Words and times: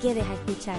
quedes 0.00 0.24
a 0.24 0.34
escuchar. 0.34 0.78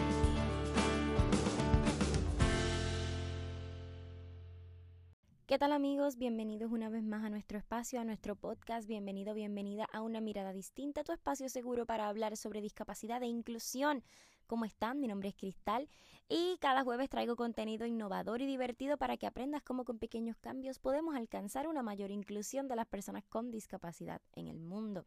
¿Qué 5.46 5.58
tal 5.58 5.74
amigos? 5.74 6.16
Bienvenidos 6.18 6.72
una 6.72 6.90
vez 6.90 7.04
más 7.04 7.26
a 7.26 7.30
nuestro 7.30 7.58
espacio, 7.58 8.00
a 8.00 8.06
nuestro 8.06 8.36
podcast. 8.36 8.88
Bienvenido, 8.88 9.34
bienvenida 9.34 9.88
a 9.92 10.02
una 10.02 10.22
mirada 10.22 10.54
distinta, 10.54 11.04
tu 11.04 11.12
espacio 11.12 11.50
seguro 11.50 11.86
para 11.86 12.08
hablar 12.08 12.38
sobre 12.38 12.62
discapacidad 12.62 13.22
e 13.24 13.28
inclusión. 13.28 14.04
¿Cómo 14.48 14.64
están? 14.64 15.02
Mi 15.02 15.08
nombre 15.08 15.30
es 15.30 15.36
Cristal 15.36 15.90
y 16.30 16.58
cada 16.60 16.84
jueves 16.84 17.10
traigo 17.10 17.36
contenido 17.36 17.86
innovador 17.86 18.42
y 18.42 18.46
divertido 18.46 18.98
para 18.98 19.18
que 19.18 19.28
aprendas 19.28 19.64
cómo 19.64 19.84
con 19.84 20.00
pequeños 20.00 20.38
cambios 20.38 20.80
podemos 20.80 21.16
alcanzar 21.16 21.68
una 21.68 21.84
mayor 21.84 22.12
inclusión 22.12 22.68
de 22.68 22.78
las 22.78 22.88
personas 22.88 23.26
con 23.26 23.52
discapacidad 23.52 24.22
en 24.34 24.48
el 24.48 24.60
mundo. 24.60 25.06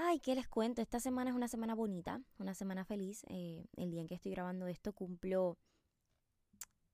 Ay, 0.00 0.20
¿qué 0.20 0.36
les 0.36 0.46
cuento? 0.46 0.80
Esta 0.80 1.00
semana 1.00 1.30
es 1.30 1.34
una 1.34 1.48
semana 1.48 1.74
bonita, 1.74 2.22
una 2.38 2.54
semana 2.54 2.84
feliz. 2.84 3.24
Eh, 3.26 3.66
el 3.74 3.90
día 3.90 4.00
en 4.00 4.06
que 4.06 4.14
estoy 4.14 4.30
grabando 4.30 4.68
esto 4.68 4.92
cumplo 4.92 5.58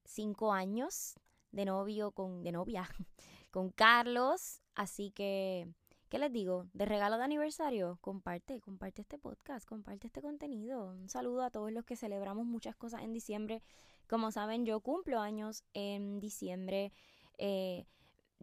cinco 0.07 0.55
años 0.55 1.13
de 1.53 1.67
novio 1.67 2.13
con, 2.13 2.43
de 2.43 2.51
novia, 2.51 2.89
con 3.51 3.69
Carlos. 3.73 4.63
Así 4.75 5.11
que, 5.11 5.69
¿qué 6.09 6.19
les 6.19 6.33
digo? 6.33 6.67
De 6.73 6.87
regalo 6.87 7.19
de 7.19 7.25
aniversario, 7.25 7.99
comparte, 8.01 8.63
comparte 8.63 9.03
este 9.03 9.19
podcast, 9.19 9.69
comparte 9.69 10.07
este 10.07 10.23
contenido. 10.23 10.87
Un 10.87 11.11
saludo 11.11 11.43
a 11.43 11.51
todos 11.51 11.71
los 11.71 11.85
que 11.85 11.97
celebramos 11.97 12.47
muchas 12.47 12.75
cosas 12.75 13.03
en 13.03 13.13
diciembre. 13.13 13.63
Como 14.09 14.33
saben, 14.33 14.65
yo 14.65 14.81
cumplo 14.81 15.21
años 15.21 15.63
en 15.75 16.21
diciembre. 16.21 16.91
Eh, 17.37 17.85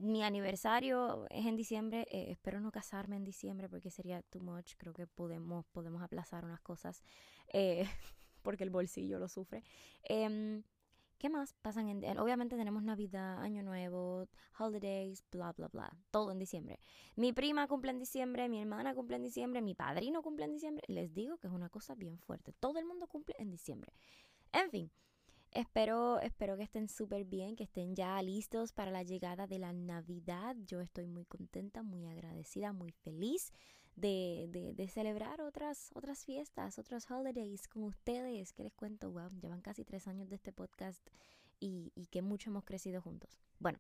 mi 0.02 0.24
aniversario 0.24 1.28
es 1.30 1.46
en 1.46 1.56
diciembre. 1.56 2.08
Eh, 2.12 2.32
espero 2.32 2.60
no 2.60 2.72
casarme 2.72 3.16
en 3.16 3.24
diciembre 3.24 3.70
porque 3.70 3.90
sería 3.90 4.22
too 4.24 4.42
much. 4.42 4.74
Creo 4.78 4.94
que 4.94 5.08
podemos, 5.08 5.66
podemos 5.72 6.02
aplazar 6.02 6.44
unas 6.46 6.62
cosas 6.62 7.04
eh, 7.54 7.86
porque 8.42 8.64
el 8.64 8.70
bolsillo 8.70 9.20
lo 9.20 9.28
sufre. 9.28 9.64
Em, 10.04 10.64
¿Qué 11.18 11.30
más 11.30 11.54
pasan 11.62 11.88
en 11.88 12.18
Obviamente 12.18 12.58
tenemos 12.58 12.82
Navidad, 12.82 13.40
Año 13.44 13.62
Nuevo, 13.62 14.28
holidays, 14.58 15.24
bla, 15.32 15.54
bla, 15.54 15.68
bla. 15.68 15.96
Todo 16.10 16.32
en 16.32 16.40
diciembre. 16.40 16.80
Mi 17.16 17.32
prima 17.32 17.68
cumple 17.68 17.92
en 17.92 18.00
diciembre, 18.00 18.50
mi 18.50 18.60
hermana 18.60 18.96
cumple 18.96 19.18
en 19.18 19.24
diciembre, 19.24 19.62
mi 19.62 19.76
padrino 19.76 20.24
cumple 20.24 20.46
en 20.46 20.54
diciembre. 20.54 20.84
Les 20.88 21.14
digo 21.14 21.38
que 21.38 21.46
es 21.46 21.54
una 21.54 21.70
cosa 21.70 21.94
bien 21.94 22.18
fuerte. 22.18 22.54
Todo 22.54 22.80
el 22.80 22.86
mundo 22.86 23.06
cumple 23.06 23.36
en 23.38 23.52
diciembre. 23.52 23.94
En 24.52 24.72
fin, 24.72 24.92
Espero, 25.52 26.22
espero 26.22 26.56
que 26.56 26.64
estén 26.64 26.88
súper 26.88 27.26
bien, 27.26 27.58
que 27.58 27.66
estén 27.66 27.94
ya 27.94 28.22
listos 28.22 28.72
para 28.72 28.90
la 28.90 29.04
llegada 29.04 29.48
de 29.48 29.60
la 29.60 29.74
Navidad. 29.74 30.56
Yo 30.66 30.80
estoy 30.80 31.08
muy 31.08 31.26
contenta, 31.26 31.84
muy 31.84 32.06
agradecida, 32.06 32.72
muy 32.72 32.92
feliz 32.92 33.52
de, 33.98 34.74
de, 34.74 34.88
celebrar 34.88 35.42
otras, 35.42 35.92
otras 35.94 36.24
fiestas, 36.24 36.80
otros 36.80 37.10
holidays 37.12 37.68
con 37.68 37.84
ustedes. 37.84 38.54
¿Qué 38.54 38.64
les 38.64 38.74
cuento? 38.74 39.12
Wow, 39.12 39.28
llevan 39.42 39.60
casi 39.60 39.84
tres 39.84 40.08
años 40.08 40.30
de 40.30 40.38
este 40.38 40.54
podcast 40.54 41.06
y, 41.60 41.92
y 41.96 42.06
que 42.06 42.22
mucho 42.22 42.50
hemos 42.50 42.64
crecido 42.64 43.02
juntos. 43.02 43.38
Bueno, 43.60 43.80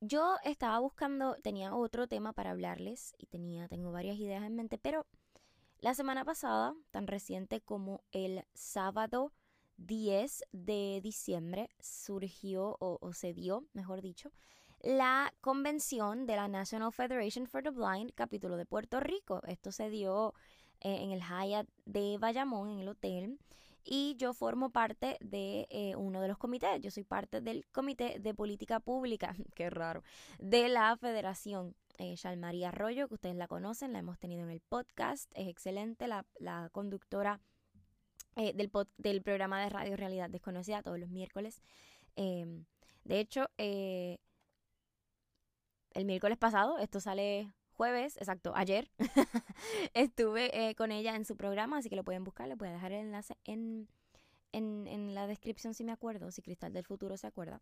yo 0.00 0.36
estaba 0.44 0.78
buscando, 0.78 1.34
tenía 1.42 1.74
otro 1.74 2.06
tema 2.06 2.32
para 2.32 2.52
hablarles 2.52 3.16
y 3.18 3.26
tenía, 3.26 3.66
tengo 3.66 3.90
varias 3.90 4.16
ideas 4.18 4.44
en 4.44 4.54
mente, 4.54 4.78
pero 4.78 5.06
la 5.80 5.92
semana 5.92 6.24
pasada, 6.24 6.76
tan 6.92 7.08
reciente 7.08 7.60
como 7.60 8.04
el 8.12 8.44
sábado 8.54 9.32
10 9.76 10.44
de 10.52 11.00
diciembre 11.02 11.70
surgió 11.80 12.76
o, 12.80 13.12
se 13.12 13.34
dio, 13.34 13.64
mejor 13.72 14.00
dicho, 14.00 14.30
la 14.80 15.32
convención 15.40 16.26
de 16.26 16.36
la 16.36 16.48
National 16.48 16.92
Federation 16.92 17.46
for 17.46 17.62
the 17.62 17.70
Blind, 17.70 18.12
capítulo 18.14 18.56
de 18.56 18.66
Puerto 18.66 19.00
Rico. 19.00 19.40
Esto 19.46 19.72
se 19.72 19.88
dio 19.88 20.34
eh, 20.80 21.02
en 21.02 21.10
el 21.10 21.22
Hyatt 21.22 21.68
de 21.86 22.18
Bayamón, 22.18 22.68
en 22.70 22.80
el 22.80 22.88
hotel. 22.88 23.38
Y 23.86 24.16
yo 24.16 24.32
formo 24.32 24.70
parte 24.70 25.18
de 25.20 25.66
eh, 25.70 25.94
uno 25.96 26.20
de 26.20 26.28
los 26.28 26.38
comités. 26.38 26.80
Yo 26.80 26.90
soy 26.90 27.04
parte 27.04 27.40
del 27.40 27.66
Comité 27.70 28.18
de 28.18 28.34
Política 28.34 28.80
Pública, 28.80 29.34
qué 29.54 29.70
raro, 29.70 30.02
de 30.38 30.68
la 30.68 30.96
Federación. 30.96 31.74
Eh, 31.96 32.16
María 32.36 32.70
Arroyo, 32.70 33.06
que 33.06 33.14
ustedes 33.14 33.36
la 33.36 33.46
conocen, 33.46 33.92
la 33.92 34.00
hemos 34.00 34.18
tenido 34.18 34.42
en 34.42 34.50
el 34.50 34.60
podcast, 34.60 35.30
es 35.36 35.46
excelente, 35.46 36.08
la 36.08 36.68
conductora 36.72 37.40
eh, 38.36 38.52
del, 38.54 39.22
programa 39.22 39.62
de 39.62 39.68
radio 39.68 39.96
Realidad 39.96 40.30
Desconocida 40.30 40.82
todos 40.82 40.98
los 40.98 41.10
miércoles. 41.10 41.62
Em, 42.16 42.64
de 43.04 43.20
hecho, 43.20 43.48
eh, 43.58 44.18
el 45.92 46.04
miércoles 46.04 46.38
pasado, 46.38 46.78
esto 46.78 47.00
sale 47.00 47.52
jueves, 47.72 48.16
exacto, 48.16 48.52
ayer, 48.56 48.90
estuve 49.94 50.68
eh, 50.68 50.74
con 50.74 50.92
ella 50.92 51.14
en 51.16 51.24
su 51.24 51.36
programa, 51.36 51.78
así 51.78 51.88
que 51.88 51.96
lo 51.96 52.04
pueden 52.04 52.24
buscar, 52.24 52.48
le 52.48 52.54
voy 52.54 52.68
a 52.68 52.72
dejar 52.72 52.92
el 52.92 53.06
enlace 53.06 53.36
en, 53.44 53.88
en, 54.52 54.86
en 54.88 55.14
la 55.14 55.26
descripción 55.26 55.74
si 55.74 55.84
me 55.84 55.92
acuerdo, 55.92 56.30
si 56.30 56.42
Cristal 56.42 56.72
del 56.72 56.84
Futuro 56.84 57.16
se 57.16 57.26
acuerda. 57.26 57.60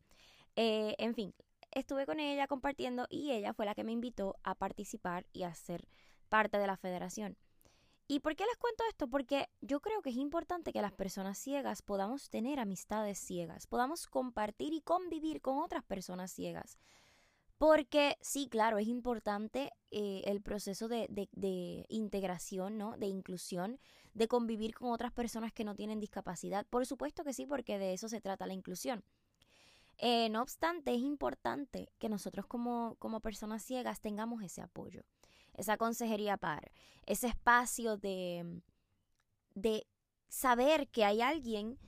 en 0.56 1.14
fin, 1.14 1.34
estuve 1.70 2.06
con 2.06 2.20
ella 2.20 2.46
compartiendo 2.46 3.06
y 3.10 3.32
ella 3.32 3.54
fue 3.54 3.66
la 3.66 3.74
que 3.74 3.84
me 3.84 3.92
invitó 3.92 4.36
a 4.42 4.54
participar 4.54 5.26
y 5.32 5.42
a 5.42 5.54
ser 5.54 5.86
parte 6.28 6.58
de 6.58 6.66
la 6.66 6.76
federación. 6.76 7.36
¿Y 8.12 8.20
por 8.20 8.36
qué 8.36 8.44
les 8.44 8.58
cuento 8.58 8.84
esto? 8.90 9.08
Porque 9.08 9.48
yo 9.62 9.80
creo 9.80 10.02
que 10.02 10.10
es 10.10 10.16
importante 10.16 10.74
que 10.74 10.82
las 10.82 10.92
personas 10.92 11.38
ciegas 11.38 11.80
podamos 11.80 12.28
tener 12.28 12.60
amistades 12.60 13.18
ciegas, 13.18 13.66
podamos 13.66 14.06
compartir 14.06 14.74
y 14.74 14.82
convivir 14.82 15.40
con 15.40 15.56
otras 15.56 15.82
personas 15.82 16.30
ciegas. 16.30 16.76
Porque 17.56 18.18
sí, 18.20 18.50
claro, 18.50 18.76
es 18.76 18.86
importante 18.86 19.72
eh, 19.90 20.20
el 20.26 20.42
proceso 20.42 20.88
de, 20.88 21.06
de, 21.08 21.86
integración, 21.88 22.76
¿no? 22.76 22.98
De 22.98 23.06
inclusión, 23.06 23.80
de 24.12 24.28
convivir 24.28 24.74
con 24.74 24.90
otras 24.90 25.12
personas 25.12 25.50
que 25.54 25.64
no 25.64 25.74
tienen 25.74 25.98
discapacidad. 25.98 26.66
Por 26.66 26.84
supuesto 26.84 27.24
que 27.24 27.32
sí, 27.32 27.46
porque 27.46 27.78
de 27.78 27.94
eso 27.94 28.10
se 28.10 28.20
trata 28.20 28.46
la 28.46 28.52
inclusión. 28.52 29.02
Eh, 29.96 30.28
no 30.28 30.42
obstante, 30.42 30.92
es 30.92 31.00
importante 31.00 31.88
que 31.98 32.10
nosotros 32.10 32.44
como, 32.46 32.94
como 32.98 33.20
personas 33.20 33.62
ciegas 33.62 34.02
tengamos 34.02 34.42
ese 34.42 34.60
apoyo 34.60 35.02
esa 35.54 35.76
consejería 35.76 36.36
par, 36.36 36.72
ese 37.06 37.28
espacio 37.28 37.96
de, 37.96 38.62
de 39.54 39.86
saber 40.28 40.88
que 40.88 41.04
hay 41.04 41.20
alguien 41.20 41.78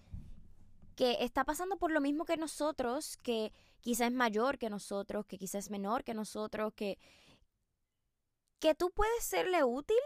que 0.96 1.18
está 1.20 1.44
pasando 1.44 1.76
por 1.76 1.90
lo 1.90 2.00
mismo 2.00 2.24
que 2.24 2.36
nosotros, 2.36 3.16
que 3.18 3.52
quizás 3.80 4.08
es 4.08 4.12
mayor 4.14 4.58
que 4.58 4.70
nosotros, 4.70 5.26
que 5.26 5.38
quizás 5.38 5.66
es 5.66 5.70
menor 5.70 6.04
que 6.04 6.14
nosotros, 6.14 6.72
que, 6.74 6.98
que 8.60 8.74
tú 8.74 8.90
puedes 8.90 9.24
serle 9.24 9.64
útil, 9.64 9.98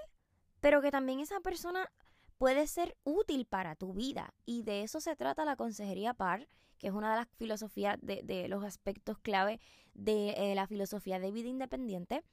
pero 0.61 0.81
que 0.81 0.91
también 0.91 1.21
esa 1.21 1.41
persona 1.41 1.91
puede 2.39 2.67
ser 2.67 2.97
útil 3.05 3.45
para 3.47 3.77
tu 3.77 3.93
vida. 3.93 4.35
Y 4.47 4.63
de 4.63 4.83
eso 4.83 5.01
se 5.01 5.17
trata 5.17 5.45
la 5.45 5.57
consejería 5.57 6.15
par, 6.15 6.49
que 6.79 6.87
es 6.87 6.93
una 6.93 7.11
de 7.11 7.19
las 7.19 7.29
filosofías, 7.37 7.99
de, 8.01 8.23
de 8.23 8.49
los 8.49 8.65
aspectos 8.65 9.19
clave 9.19 9.61
de 9.95 10.31
eh, 10.31 10.55
la 10.55 10.67
filosofía 10.67 11.19
de 11.19 11.33
vida 11.33 11.49
independiente. 11.49 12.25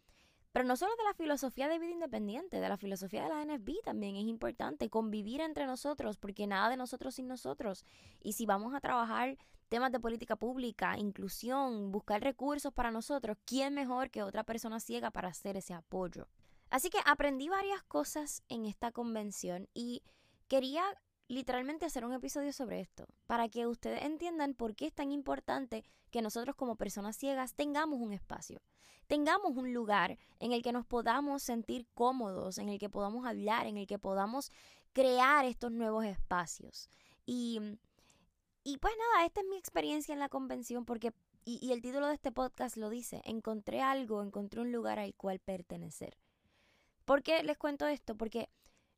Pero 0.55 0.63
no 0.63 0.77
solo 0.77 0.95
de 0.95 1.03
la 1.03 1.13
filosofía 1.13 1.67
de 1.67 1.79
vida 1.79 1.91
independiente, 1.91 2.61
de 2.61 2.69
la 2.69 2.77
filosofía 2.77 3.23
de 3.23 3.27
la 3.27 3.43
NFB 3.43 3.81
también 3.83 4.15
es 4.15 4.23
importante 4.23 4.89
convivir 4.89 5.41
entre 5.41 5.65
nosotros, 5.65 6.15
porque 6.15 6.47
nada 6.47 6.69
de 6.69 6.77
nosotros 6.77 7.15
sin 7.15 7.27
nosotros. 7.27 7.83
Y 8.23 8.31
si 8.31 8.45
vamos 8.45 8.73
a 8.73 8.79
trabajar 8.79 9.37
temas 9.67 9.91
de 9.91 9.99
política 9.99 10.37
pública, 10.37 10.97
inclusión, 10.97 11.91
buscar 11.91 12.21
recursos 12.21 12.71
para 12.71 12.89
nosotros, 12.89 13.35
¿quién 13.43 13.73
mejor 13.73 14.09
que 14.11 14.23
otra 14.23 14.45
persona 14.45 14.79
ciega 14.79 15.11
para 15.11 15.27
hacer 15.27 15.57
ese 15.57 15.73
apoyo? 15.73 16.29
Así 16.69 16.89
que 16.89 16.99
aprendí 17.05 17.49
varias 17.49 17.83
cosas 17.83 18.41
en 18.47 18.63
esta 18.63 18.93
convención 18.93 19.67
y 19.73 20.03
quería 20.47 20.85
literalmente 21.27 21.85
hacer 21.85 22.05
un 22.05 22.13
episodio 22.13 22.53
sobre 22.53 22.79
esto, 22.81 23.07
para 23.27 23.49
que 23.49 23.67
ustedes 23.67 24.03
entiendan 24.03 24.53
por 24.53 24.75
qué 24.75 24.87
es 24.87 24.93
tan 24.93 25.11
importante 25.11 25.83
que 26.11 26.21
nosotros 26.21 26.55
como 26.55 26.75
personas 26.75 27.17
ciegas 27.17 27.55
tengamos 27.55 27.99
un 27.99 28.13
espacio 28.13 28.61
tengamos 29.07 29.55
un 29.55 29.73
lugar 29.73 30.17
en 30.39 30.51
el 30.51 30.61
que 30.61 30.71
nos 30.71 30.85
podamos 30.85 31.43
sentir 31.43 31.87
cómodos, 31.93 32.57
en 32.57 32.69
el 32.69 32.79
que 32.79 32.89
podamos 32.89 33.25
hablar, 33.25 33.67
en 33.67 33.77
el 33.77 33.87
que 33.87 33.99
podamos 33.99 34.51
crear 34.93 35.45
estos 35.45 35.71
nuevos 35.71 36.05
espacios. 36.05 36.89
Y, 37.25 37.59
y 38.63 38.77
pues 38.77 38.93
nada, 38.97 39.25
esta 39.25 39.41
es 39.41 39.47
mi 39.47 39.57
experiencia 39.57 40.13
en 40.13 40.19
la 40.19 40.29
convención 40.29 40.85
porque, 40.85 41.13
y, 41.43 41.59
y 41.65 41.71
el 41.71 41.81
título 41.81 42.07
de 42.07 42.15
este 42.15 42.31
podcast 42.31 42.77
lo 42.77 42.89
dice, 42.89 43.21
encontré 43.25 43.81
algo, 43.81 44.23
encontré 44.23 44.61
un 44.61 44.71
lugar 44.71 44.99
al 44.99 45.13
cual 45.15 45.39
pertenecer. 45.39 46.17
¿Por 47.05 47.21
qué 47.21 47.43
les 47.43 47.57
cuento 47.57 47.85
esto? 47.87 48.15
Porque 48.15 48.49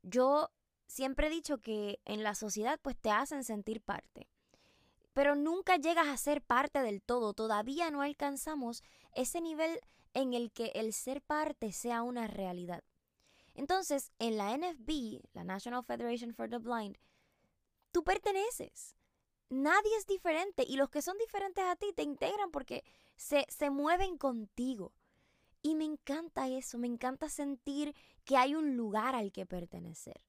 Yo 0.03 0.49
siempre 0.87 1.27
he 1.27 1.29
dicho 1.29 1.59
que 1.59 1.99
en 2.05 2.23
la 2.23 2.33
sociedad 2.33 2.79
pues 2.81 2.97
te 2.97 3.11
hacen 3.11 3.43
sentir 3.43 3.81
parte, 3.81 4.27
pero 5.13 5.35
nunca 5.35 5.77
llegas 5.77 6.07
a 6.07 6.17
ser 6.17 6.41
parte 6.41 6.81
del 6.81 7.01
todo, 7.01 7.33
todavía 7.33 7.91
no 7.91 8.01
alcanzamos 8.01 8.83
ese 9.13 9.41
nivel 9.41 9.79
en 10.13 10.33
el 10.33 10.51
que 10.51 10.71
el 10.75 10.93
ser 10.93 11.21
parte 11.21 11.71
sea 11.71 12.01
una 12.01 12.27
realidad. 12.27 12.83
Entonces, 13.53 14.11
en 14.19 14.37
la 14.37 14.55
NFB, 14.55 15.19
la 15.33 15.43
National 15.43 15.83
Federation 15.83 16.33
for 16.33 16.49
the 16.49 16.59
Blind, 16.59 16.97
tú 17.91 18.03
perteneces. 18.03 18.95
Nadie 19.49 19.95
es 19.97 20.05
diferente 20.05 20.63
y 20.67 20.75
los 20.75 20.89
que 20.89 21.01
son 21.01 21.17
diferentes 21.17 21.63
a 21.63 21.75
ti 21.75 21.93
te 21.93 22.03
integran 22.03 22.51
porque 22.51 22.83
se, 23.15 23.45
se 23.49 23.69
mueven 23.69 24.17
contigo. 24.17 24.93
Y 25.63 25.73
me 25.75 25.85
encanta 25.85 26.47
eso, 26.47 26.77
me 26.77 26.87
encanta 26.87 27.29
sentir 27.29 27.95
que 28.23 28.37
hay 28.37 28.53
un 28.53 28.77
lugar 28.77 29.15
al 29.15 29.31
que 29.31 29.45
pertenecer. 29.45 30.21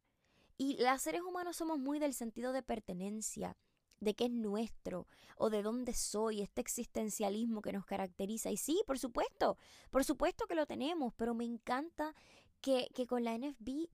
Y 0.58 0.76
los 0.82 1.00
seres 1.00 1.22
humanos 1.22 1.56
somos 1.56 1.78
muy 1.78 1.98
del 1.98 2.12
sentido 2.12 2.52
de 2.52 2.62
pertenencia, 2.62 3.56
de 4.00 4.14
qué 4.14 4.26
es 4.26 4.30
nuestro 4.30 5.06
o 5.36 5.50
de 5.50 5.62
dónde 5.62 5.94
soy, 5.94 6.42
este 6.42 6.60
existencialismo 6.60 7.62
que 7.62 7.72
nos 7.72 7.86
caracteriza. 7.86 8.50
Y 8.50 8.56
sí, 8.56 8.82
por 8.86 8.98
supuesto, 8.98 9.56
por 9.90 10.04
supuesto 10.04 10.46
que 10.46 10.54
lo 10.54 10.66
tenemos, 10.66 11.14
pero 11.14 11.34
me 11.34 11.44
encanta 11.44 12.14
que, 12.60 12.88
que 12.94 13.06
con 13.06 13.24
la 13.24 13.38
NFB 13.38 13.88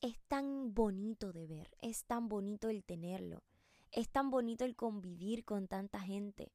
es 0.00 0.20
tan 0.28 0.74
bonito 0.74 1.32
de 1.32 1.46
ver, 1.46 1.76
es 1.80 2.04
tan 2.04 2.28
bonito 2.28 2.68
el 2.68 2.84
tenerlo, 2.84 3.42
es 3.90 4.08
tan 4.10 4.30
bonito 4.30 4.64
el 4.64 4.76
convivir 4.76 5.44
con 5.44 5.66
tanta 5.66 6.00
gente 6.00 6.52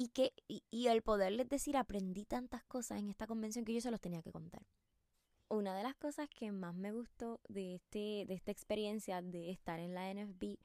y 0.00 0.08
que 0.08 0.32
y, 0.48 0.86
el 0.86 1.02
poderles 1.02 1.48
decir 1.50 1.76
aprendí 1.76 2.24
tantas 2.24 2.64
cosas 2.64 3.00
en 3.00 3.10
esta 3.10 3.26
convención 3.26 3.66
que 3.66 3.74
yo 3.74 3.82
se 3.82 3.90
los 3.90 4.00
tenía 4.00 4.22
que 4.22 4.32
contar. 4.32 4.62
Una 5.50 5.76
de 5.76 5.82
las 5.82 5.96
cosas 5.96 6.28
que 6.30 6.52
más 6.52 6.76
me 6.76 6.92
gustó 6.92 7.40
de, 7.48 7.74
este, 7.74 8.24
de 8.24 8.34
esta 8.34 8.52
experiencia 8.52 9.20
de 9.20 9.50
estar 9.50 9.80
en 9.80 9.94
la 9.94 10.08
NFB 10.14 10.58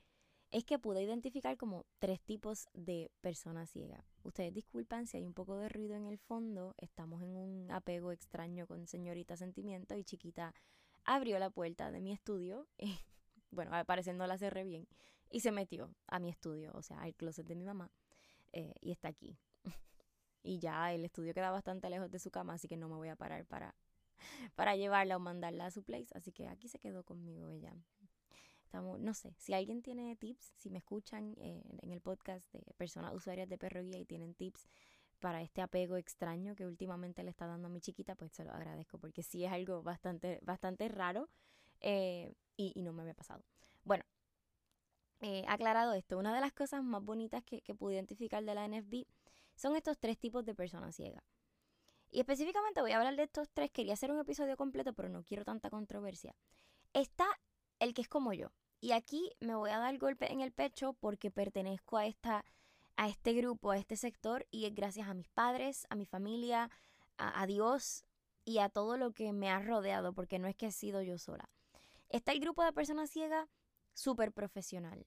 es 0.52 0.64
que 0.64 0.78
pude 0.78 1.02
identificar 1.02 1.58
como 1.58 1.88
tres 1.98 2.22
tipos 2.22 2.68
de 2.76 3.10
personas 3.20 3.72
ciegas. 3.72 4.06
Ustedes 4.22 4.54
disculpan 4.54 5.08
si 5.08 5.18
hay 5.18 5.26
un 5.26 5.34
poco 5.34 5.58
de 5.58 5.70
ruido 5.70 5.96
en 5.96 6.06
el 6.06 6.20
fondo, 6.20 6.76
estamos 6.78 7.24
en 7.24 7.36
un 7.36 7.72
apego 7.72 8.12
extraño 8.12 8.68
con 8.68 8.86
señorita 8.86 9.36
sentimiento 9.36 9.98
y 9.98 10.04
chiquita 10.04 10.54
abrió 11.04 11.40
la 11.40 11.50
puerta 11.50 11.90
de 11.90 12.00
mi 12.00 12.12
estudio, 12.12 12.68
bueno, 13.50 13.72
pareciendo 13.88 14.28
la 14.28 14.38
cerré 14.38 14.66
bien, 14.66 14.88
y 15.32 15.40
se 15.40 15.52
metió 15.52 15.96
a 16.06 16.20
mi 16.20 16.30
estudio, 16.30 16.72
o 16.76 16.84
sea, 16.84 17.02
al 17.02 17.16
closet 17.16 17.48
de 17.48 17.56
mi 17.56 17.66
mamá. 17.66 17.92
Eh, 18.54 18.76
y 18.82 18.92
está 18.92 19.08
aquí. 19.08 19.36
y 20.44 20.60
ya 20.60 20.94
el 20.94 21.06
estudio 21.06 21.34
queda 21.34 21.50
bastante 21.50 21.90
lejos 21.90 22.12
de 22.12 22.20
su 22.20 22.30
cama, 22.30 22.54
así 22.54 22.68
que 22.68 22.78
no 22.78 22.88
me 22.88 22.98
voy 22.98 23.10
a 23.10 23.16
parar 23.16 23.48
para, 23.48 23.74
para 24.56 24.76
llevarla 24.76 25.18
o 25.18 25.20
mandarla 25.20 25.68
a 25.68 25.72
su 25.72 25.84
place. 25.84 26.08
Así 26.16 26.32
que 26.32 26.48
aquí 26.48 26.68
se 26.68 26.80
quedó 26.80 27.04
conmigo 27.04 27.50
ella. 27.50 27.74
Estamos, 28.64 29.00
no 29.00 29.14
sé, 29.14 29.34
si 29.38 29.54
alguien 29.54 29.82
tiene 29.82 30.16
tips, 30.16 30.54
si 30.58 30.70
me 30.70 30.80
escuchan 30.80 31.36
eh, 31.38 31.64
en 31.82 31.92
el 31.92 32.02
podcast 32.02 32.52
de 32.52 32.74
personas 32.74 33.14
usuarias 33.14 33.48
de 33.48 33.58
perro 33.58 33.82
guía 33.82 34.00
y 34.00 34.06
tienen 34.06 34.34
tips 34.34 34.68
para 35.20 35.42
este 35.42 35.62
apego 35.62 35.98
extraño 35.98 36.56
que 36.56 36.66
últimamente 36.66 37.24
le 37.24 37.30
está 37.30 37.48
dando 37.48 37.68
a 37.68 37.72
mi 37.72 37.80
chiquita, 37.80 38.16
pues 38.16 38.34
se 38.34 38.44
lo 38.44 38.52
agradezco 38.52 38.98
porque 38.98 39.24
sí 39.24 39.46
es 39.46 39.52
algo 39.52 39.82
bastante, 39.82 40.40
bastante 40.42 40.88
raro 40.90 41.30
eh, 41.80 42.34
y, 42.58 42.82
no 42.82 42.92
me 42.94 43.04
había 43.04 43.14
pasado. 43.14 43.44
Bueno, 43.84 44.04
eh, 45.22 45.46
aclarado 45.48 45.94
esto, 45.94 46.18
una 46.18 46.34
de 46.34 46.42
las 46.42 46.54
cosas 46.54 46.84
más 46.84 47.04
bonitas 47.04 47.44
que, 47.44 47.62
que 47.62 47.74
pude 47.74 47.96
identificar 47.96 48.44
de 48.44 48.56
la 48.56 48.68
NFB 48.68 49.06
son 49.56 49.76
estos 49.76 49.98
tres 49.98 50.18
tipos 50.18 50.46
de 50.46 50.54
personas 50.54 50.96
ciegas. 50.96 51.24
Y 52.16 52.22
específicamente 52.22 52.80
voy 52.80 52.94
a 52.94 52.98
hablar 52.98 53.18
de 53.18 53.24
estos 53.24 53.50
tres. 53.50 53.72
Quería 53.72 53.92
hacer 53.92 54.10
un 54.10 54.22
episodio 54.22 54.56
completo, 54.56 54.94
pero 54.94 55.10
no 55.10 55.22
quiero 55.26 55.44
tanta 55.44 55.70
controversia. 55.70 56.34
Está 56.94 57.28
el 57.80 57.94
que 57.94 58.04
es 58.04 58.08
como 58.08 58.32
yo. 58.32 58.54
Y 58.80 58.94
aquí 58.94 59.34
me 59.42 59.54
voy 59.54 59.72
a 59.72 59.80
dar 59.80 59.98
golpe 59.98 60.32
en 60.32 60.40
el 60.40 60.54
pecho 60.54 60.94
porque 60.94 61.30
pertenezco 61.30 61.98
a, 61.98 62.06
esta, 62.06 62.46
a 62.96 63.10
este 63.10 63.34
grupo, 63.34 63.72
a 63.72 63.78
este 63.78 63.98
sector, 63.98 64.48
y 64.50 64.64
es 64.64 64.74
gracias 64.74 65.10
a 65.10 65.14
mis 65.14 65.28
padres, 65.28 65.88
a 65.90 65.96
mi 65.96 66.06
familia, 66.06 66.70
a, 67.18 67.42
a 67.42 67.46
Dios 67.48 68.06
y 68.46 68.60
a 68.60 68.70
todo 68.70 68.96
lo 68.96 69.12
que 69.12 69.34
me 69.34 69.50
ha 69.50 69.60
rodeado, 69.60 70.14
porque 70.14 70.40
no 70.40 70.48
es 70.48 70.56
que 70.56 70.68
he 70.68 70.72
sido 70.72 71.02
yo 71.02 71.18
sola. 71.18 71.50
Está 72.08 72.32
el 72.32 72.40
grupo 72.40 72.64
de 72.64 72.72
personas 72.72 73.10
ciegas 73.10 73.50
súper 73.94 74.32
profesional 74.32 75.06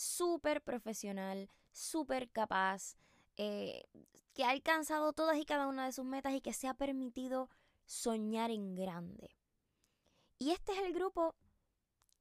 súper 0.00 0.62
profesional, 0.62 1.50
súper 1.72 2.30
capaz, 2.30 2.96
eh, 3.36 3.84
que 4.34 4.44
ha 4.44 4.50
alcanzado 4.50 5.12
todas 5.12 5.36
y 5.38 5.44
cada 5.44 5.66
una 5.66 5.86
de 5.86 5.92
sus 5.92 6.04
metas 6.04 6.34
y 6.34 6.40
que 6.40 6.52
se 6.52 6.68
ha 6.68 6.74
permitido 6.74 7.48
soñar 7.86 8.50
en 8.50 8.74
grande. 8.74 9.30
Y 10.38 10.50
este 10.52 10.72
es 10.72 10.78
el 10.78 10.92
grupo 10.92 11.34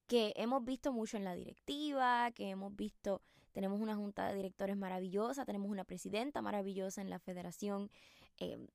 que 0.08 0.34
hemos 0.36 0.66
visto 0.66 0.92
mucho 0.92 1.18
en 1.18 1.24
la 1.24 1.36
directiva, 1.36 2.32
que 2.32 2.50
hemos 2.50 2.76
visto, 2.76 3.22
tenemos 3.52 3.80
una 3.80 3.96
junta 3.96 4.28
de 4.28 4.36
directores 4.36 4.76
maravillosa, 4.76 5.46
tenemos 5.46 5.70
una 5.70 5.84
presidenta 5.84 6.42
maravillosa 6.42 7.02
en 7.02 7.12
la 7.12 7.20
federación, 7.20 7.92
eh, 8.40 8.68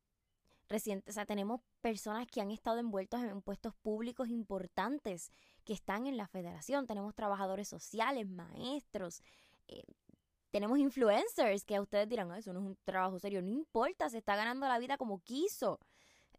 reciente, 0.69 1.11
o 1.11 1.13
sea, 1.13 1.27
tenemos 1.27 1.61
personas 1.81 2.27
que 2.29 2.41
han 2.41 2.53
estado 2.53 2.79
envueltos 2.79 3.21
en 3.23 3.43
puestos 3.43 3.75
públicos 3.75 4.29
importantes 4.29 5.33
que 5.65 5.73
están 5.73 6.07
en 6.07 6.17
la 6.17 6.29
federación, 6.29 6.87
tenemos 6.87 7.15
trabajadores 7.15 7.67
sociales, 7.69 8.29
maestros, 8.29 9.23
eh, 9.67 9.83
tenemos 10.55 10.79
influencers 10.79 11.65
que 11.65 11.81
ustedes 11.81 12.09
dirán, 12.09 12.31
eso 12.33 12.53
no 12.53 12.61
es 12.61 12.67
un 12.67 12.79
trabajo 12.85 13.19
serio, 13.19 13.43
no 13.43 13.51
importa, 13.51 14.09
se 14.09 14.19
está 14.19 14.37
ganando 14.37 14.69
la 14.69 14.79
vida 14.79 14.97
como 14.97 15.19
quiso. 15.19 15.81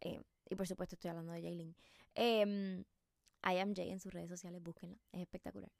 Eh, 0.00 0.22
y 0.48 0.54
por 0.54 0.66
supuesto 0.66 0.94
estoy 0.94 1.10
hablando 1.10 1.32
de 1.32 1.42
Jaylin. 1.42 1.76
Eh, 2.14 2.82
I 3.44 3.58
am 3.58 3.74
Jay 3.74 3.90
en 3.90 4.00
sus 4.00 4.14
redes 4.14 4.30
sociales, 4.30 4.62
búsquenla, 4.62 4.96
es 5.12 5.20
espectacular. 5.20 5.70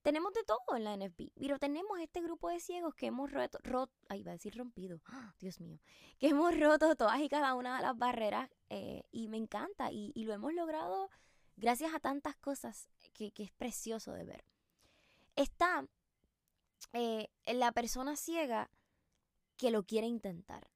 Tenemos 0.00 0.32
de 0.32 0.42
todo 0.44 0.74
en 0.74 0.84
la 0.84 0.96
NFB, 0.96 1.32
pero 1.38 1.58
tenemos 1.58 2.00
este 2.00 2.22
grupo 2.22 2.48
de 2.48 2.60
ciegos 2.60 2.94
que 2.94 3.08
hemos 3.08 3.30
roto, 3.30 3.58
roto 3.62 3.92
ay, 4.08 4.22
va 4.22 4.30
a 4.30 4.36
decir 4.36 4.56
rompido, 4.56 5.02
Dios 5.38 5.60
mío, 5.60 5.78
que 6.18 6.28
hemos 6.28 6.58
roto 6.58 6.96
todas 6.96 7.20
y 7.20 7.28
cada 7.28 7.52
una 7.52 7.76
de 7.76 7.82
las 7.82 7.98
barreras 7.98 8.48
eh, 8.70 9.02
y 9.10 9.28
me 9.28 9.36
encanta 9.36 9.92
y, 9.92 10.14
lo 10.24 10.32
hemos 10.32 10.54
logrado 10.54 11.10
gracias 11.58 11.92
a 11.92 12.00
tantas 12.00 12.36
cosas 12.36 12.88
que, 13.12 13.34
es 13.36 13.52
precioso 13.52 14.14
de 14.14 14.24
ver. 14.24 14.44
Está 15.36 15.86
eh, 16.92 17.28
la 17.54 17.72
persona 17.72 18.16
ciega 18.16 18.70
que 19.56 19.70
lo 19.70 19.84
quiere 19.84 20.06
intentar, 20.06 20.70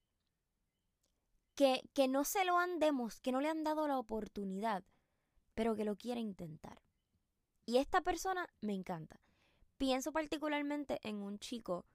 que, 1.55 1.83
que 1.95 2.09
no 2.09 2.25
se 2.25 2.45
lo 2.45 2.59
han 2.59 2.79
demos, 2.79 3.21
que 3.21 3.33
no 3.33 3.41
le 3.41 3.49
han 3.49 3.65
dado 3.65 3.87
la 3.87 3.99
oportunidad, 3.99 4.85
pero 5.55 5.77
que 5.77 5.85
lo 5.85 5.97
quiere 5.97 6.21
intentar. 6.21 6.83
Y 7.67 7.79
esta 7.79 8.01
persona 8.03 8.49
me 8.61 8.75
encanta. 8.75 9.21
Pienso 9.79 10.13
particularmente 10.13 11.01
en 11.03 11.17
un 11.17 11.39
chico 11.39 11.87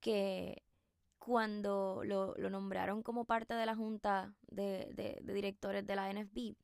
que 0.00 0.62
cuando 1.18 2.02
lo, 2.04 2.36
nombraron 2.36 3.02
como 3.02 3.24
parte 3.24 3.54
de 3.54 3.66
la 3.66 3.74
junta 3.74 4.32
de, 4.46 5.20
directores 5.24 5.84
de 5.84 5.96
la 5.96 6.12
NFB, 6.12 6.54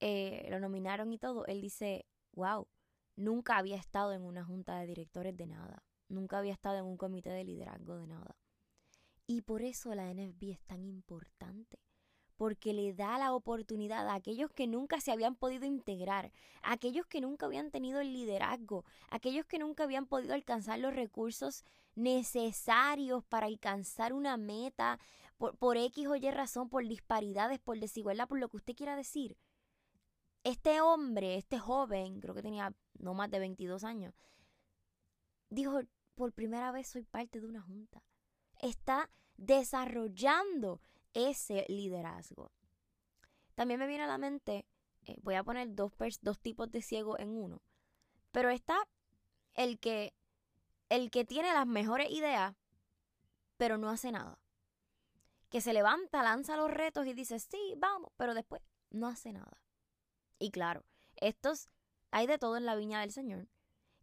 eh, 0.00 0.46
lo 0.50 0.60
nominaron 0.60 1.12
y 1.12 1.18
todo, 1.18 1.46
él 1.46 1.62
dice, 1.62 2.04
wow, 2.32 2.66
nunca 3.16 3.56
había 3.56 3.76
estado 3.76 4.12
en 4.12 4.22
una 4.22 4.44
junta 4.44 4.78
de 4.78 4.86
directores 4.86 5.34
de 5.34 5.46
nada, 5.46 5.82
nunca 6.10 6.38
había 6.38 6.52
estado 6.52 6.78
en 6.78 6.84
un 6.84 6.96
comité 6.96 7.30
de 7.30 7.44
liderazgo 7.44 7.96
de 7.96 8.06
nada. 8.06 8.36
Y 9.26 9.42
por 9.42 9.62
eso 9.62 9.94
la 9.94 10.12
NFB 10.12 10.50
es 10.50 10.60
tan 10.62 10.84
importante, 10.84 11.78
porque 12.36 12.72
le 12.72 12.92
da 12.94 13.16
la 13.18 13.32
oportunidad 13.32 14.08
a 14.08 14.14
aquellos 14.14 14.50
que 14.50 14.66
nunca 14.66 15.00
se 15.00 15.12
habían 15.12 15.36
podido 15.36 15.66
integrar, 15.66 16.32
a 16.62 16.72
aquellos 16.72 17.06
que 17.06 17.20
nunca 17.20 17.46
habían 17.46 17.70
tenido 17.70 18.00
el 18.00 18.12
liderazgo, 18.12 18.84
a 19.08 19.16
aquellos 19.16 19.46
que 19.46 19.58
nunca 19.58 19.84
habían 19.84 20.06
podido 20.06 20.34
alcanzar 20.34 20.80
los 20.80 20.94
recursos 20.94 21.64
necesarios 21.94 23.24
para 23.24 23.46
alcanzar 23.46 24.12
una 24.12 24.36
meta 24.36 24.98
por, 25.38 25.56
por 25.56 25.76
X 25.76 26.06
o 26.08 26.16
Y 26.16 26.30
razón, 26.30 26.68
por 26.68 26.86
disparidades, 26.86 27.60
por 27.60 27.78
desigualdad, 27.78 28.26
por 28.26 28.40
lo 28.40 28.48
que 28.48 28.56
usted 28.56 28.74
quiera 28.74 28.96
decir. 28.96 29.36
Este 30.42 30.80
hombre, 30.80 31.36
este 31.36 31.58
joven, 31.58 32.20
creo 32.20 32.34
que 32.34 32.42
tenía 32.42 32.74
no 32.98 33.14
más 33.14 33.30
de 33.30 33.38
22 33.38 33.84
años, 33.84 34.14
dijo, 35.50 35.82
por 36.20 36.34
primera 36.34 36.70
vez 36.70 36.86
soy 36.86 37.02
parte 37.02 37.40
de 37.40 37.46
una 37.46 37.62
junta. 37.62 38.04
Está 38.58 39.08
desarrollando 39.38 40.82
ese 41.14 41.64
liderazgo. 41.66 42.52
También 43.54 43.80
me 43.80 43.86
viene 43.86 44.04
a 44.04 44.06
la 44.06 44.18
mente, 44.18 44.66
eh, 45.06 45.16
voy 45.22 45.36
a 45.36 45.42
poner 45.42 45.74
dos, 45.74 45.92
dos 46.20 46.38
tipos 46.38 46.70
de 46.70 46.82
ciego 46.82 47.18
en 47.18 47.30
uno, 47.30 47.62
pero 48.32 48.50
está 48.50 48.86
el 49.54 49.78
que, 49.78 50.12
el 50.90 51.10
que 51.10 51.24
tiene 51.24 51.54
las 51.54 51.66
mejores 51.66 52.10
ideas, 52.10 52.54
pero 53.56 53.78
no 53.78 53.88
hace 53.88 54.12
nada. 54.12 54.38
Que 55.48 55.62
se 55.62 55.72
levanta, 55.72 56.22
lanza 56.22 56.54
los 56.54 56.70
retos 56.70 57.06
y 57.06 57.14
dice, 57.14 57.40
sí, 57.40 57.74
vamos, 57.78 58.12
pero 58.18 58.34
después 58.34 58.60
no 58.90 59.08
hace 59.08 59.32
nada. 59.32 59.62
Y 60.38 60.50
claro, 60.50 60.84
estos 61.16 61.70
hay 62.10 62.26
de 62.26 62.38
todo 62.38 62.58
en 62.58 62.66
la 62.66 62.76
viña 62.76 63.00
del 63.00 63.10
Señor. 63.10 63.48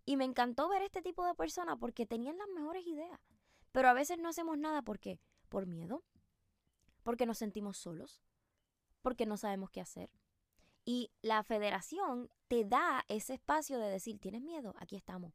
Y 0.07 0.15
me 0.15 0.23
encantó 0.23 0.69
ver 0.69 0.83
este 0.83 1.01
tipo 1.01 1.25
de 1.25 1.35
personas 1.35 1.75
porque 1.81 2.05
tenían 2.05 2.37
las 2.37 2.47
mejores 2.47 2.87
ideas. 2.87 3.19
Pero 3.73 3.89
a 3.89 3.93
veces 3.93 4.17
no 4.17 4.29
hacemos 4.29 4.57
nada 4.57 4.81
porque 4.81 5.19
por 5.49 5.65
miedo, 5.65 6.01
porque 7.03 7.25
nos 7.25 7.37
sentimos 7.37 7.75
solos, 7.75 8.23
porque 9.01 9.25
no 9.25 9.35
sabemos 9.35 9.69
qué 9.69 9.81
hacer. 9.81 10.09
Y 10.85 11.11
la 11.21 11.43
federación 11.43 12.31
te 12.47 12.63
da 12.63 13.03
ese 13.09 13.33
espacio 13.33 13.79
de 13.79 13.89
decir, 13.89 14.17
¿tienes 14.17 14.41
miedo? 14.41 14.73
Aquí 14.79 14.95
estamos. 14.95 15.33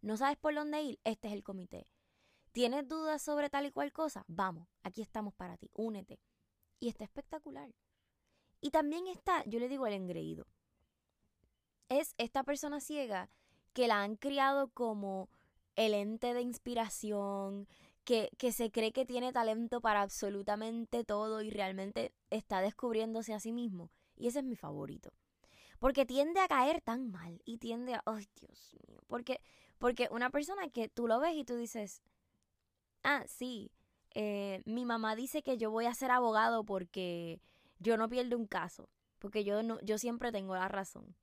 ¿No 0.00 0.16
sabes 0.16 0.36
por 0.36 0.52
dónde 0.52 0.82
ir? 0.82 1.00
Este 1.04 1.28
es 1.28 1.34
el 1.34 1.44
comité. 1.44 1.86
¿Tienes 2.50 2.88
dudas 2.88 3.22
sobre 3.22 3.50
tal 3.50 3.66
y 3.66 3.70
cual 3.70 3.92
cosa? 3.92 4.24
Vamos, 4.26 4.66
aquí 4.82 5.00
estamos 5.00 5.32
para 5.32 5.56
ti, 5.56 5.70
únete. 5.74 6.18
Y 6.80 6.88
está 6.88 7.04
espectacular. 7.04 7.72
Y 8.60 8.72
también 8.72 9.06
está, 9.06 9.44
yo 9.44 9.60
le 9.60 9.68
digo 9.68 9.86
el 9.86 9.94
engreído. 9.94 10.48
Es 11.88 12.16
esta 12.18 12.42
persona 12.42 12.80
ciega 12.80 13.30
que 13.72 13.88
la 13.88 14.02
han 14.02 14.16
criado 14.16 14.68
como 14.68 15.28
el 15.76 15.94
ente 15.94 16.34
de 16.34 16.42
inspiración, 16.42 17.68
que, 18.04 18.30
que, 18.38 18.52
se 18.52 18.70
cree 18.70 18.92
que 18.92 19.06
tiene 19.06 19.32
talento 19.32 19.80
para 19.80 20.02
absolutamente 20.02 21.04
todo 21.04 21.40
y 21.42 21.50
realmente 21.50 22.12
está 22.30 22.60
descubriéndose 22.60 23.32
a 23.32 23.40
sí 23.40 23.52
mismo. 23.52 23.90
Y 24.16 24.26
ese 24.26 24.40
es 24.40 24.44
mi 24.44 24.56
favorito. 24.56 25.12
Porque 25.78 26.06
tiende 26.06 26.40
a 26.40 26.48
caer 26.48 26.80
tan 26.80 27.10
mal 27.10 27.40
y 27.44 27.58
tiende 27.58 27.94
a, 27.94 28.02
ay 28.06 28.28
Dios 28.36 28.74
mío, 28.86 29.00
porque, 29.08 29.40
porque 29.78 30.08
una 30.12 30.30
persona 30.30 30.68
que 30.68 30.88
tú 30.88 31.08
lo 31.08 31.18
ves 31.18 31.34
y 31.34 31.44
tú 31.44 31.56
dices, 31.56 32.02
ah, 33.02 33.24
sí, 33.26 33.72
eh, 34.14 34.62
mi 34.64 34.84
mamá 34.84 35.16
dice 35.16 35.42
que 35.42 35.58
yo 35.58 35.70
voy 35.70 35.86
a 35.86 35.94
ser 35.94 36.10
abogado 36.10 36.64
porque 36.64 37.40
yo 37.78 37.96
no 37.96 38.08
pierdo 38.08 38.36
un 38.36 38.46
caso, 38.46 38.88
porque 39.18 39.42
yo, 39.44 39.62
no, 39.62 39.80
yo 39.80 39.98
siempre 39.98 40.30
tengo 40.32 40.54
la 40.54 40.68
razón. 40.68 41.16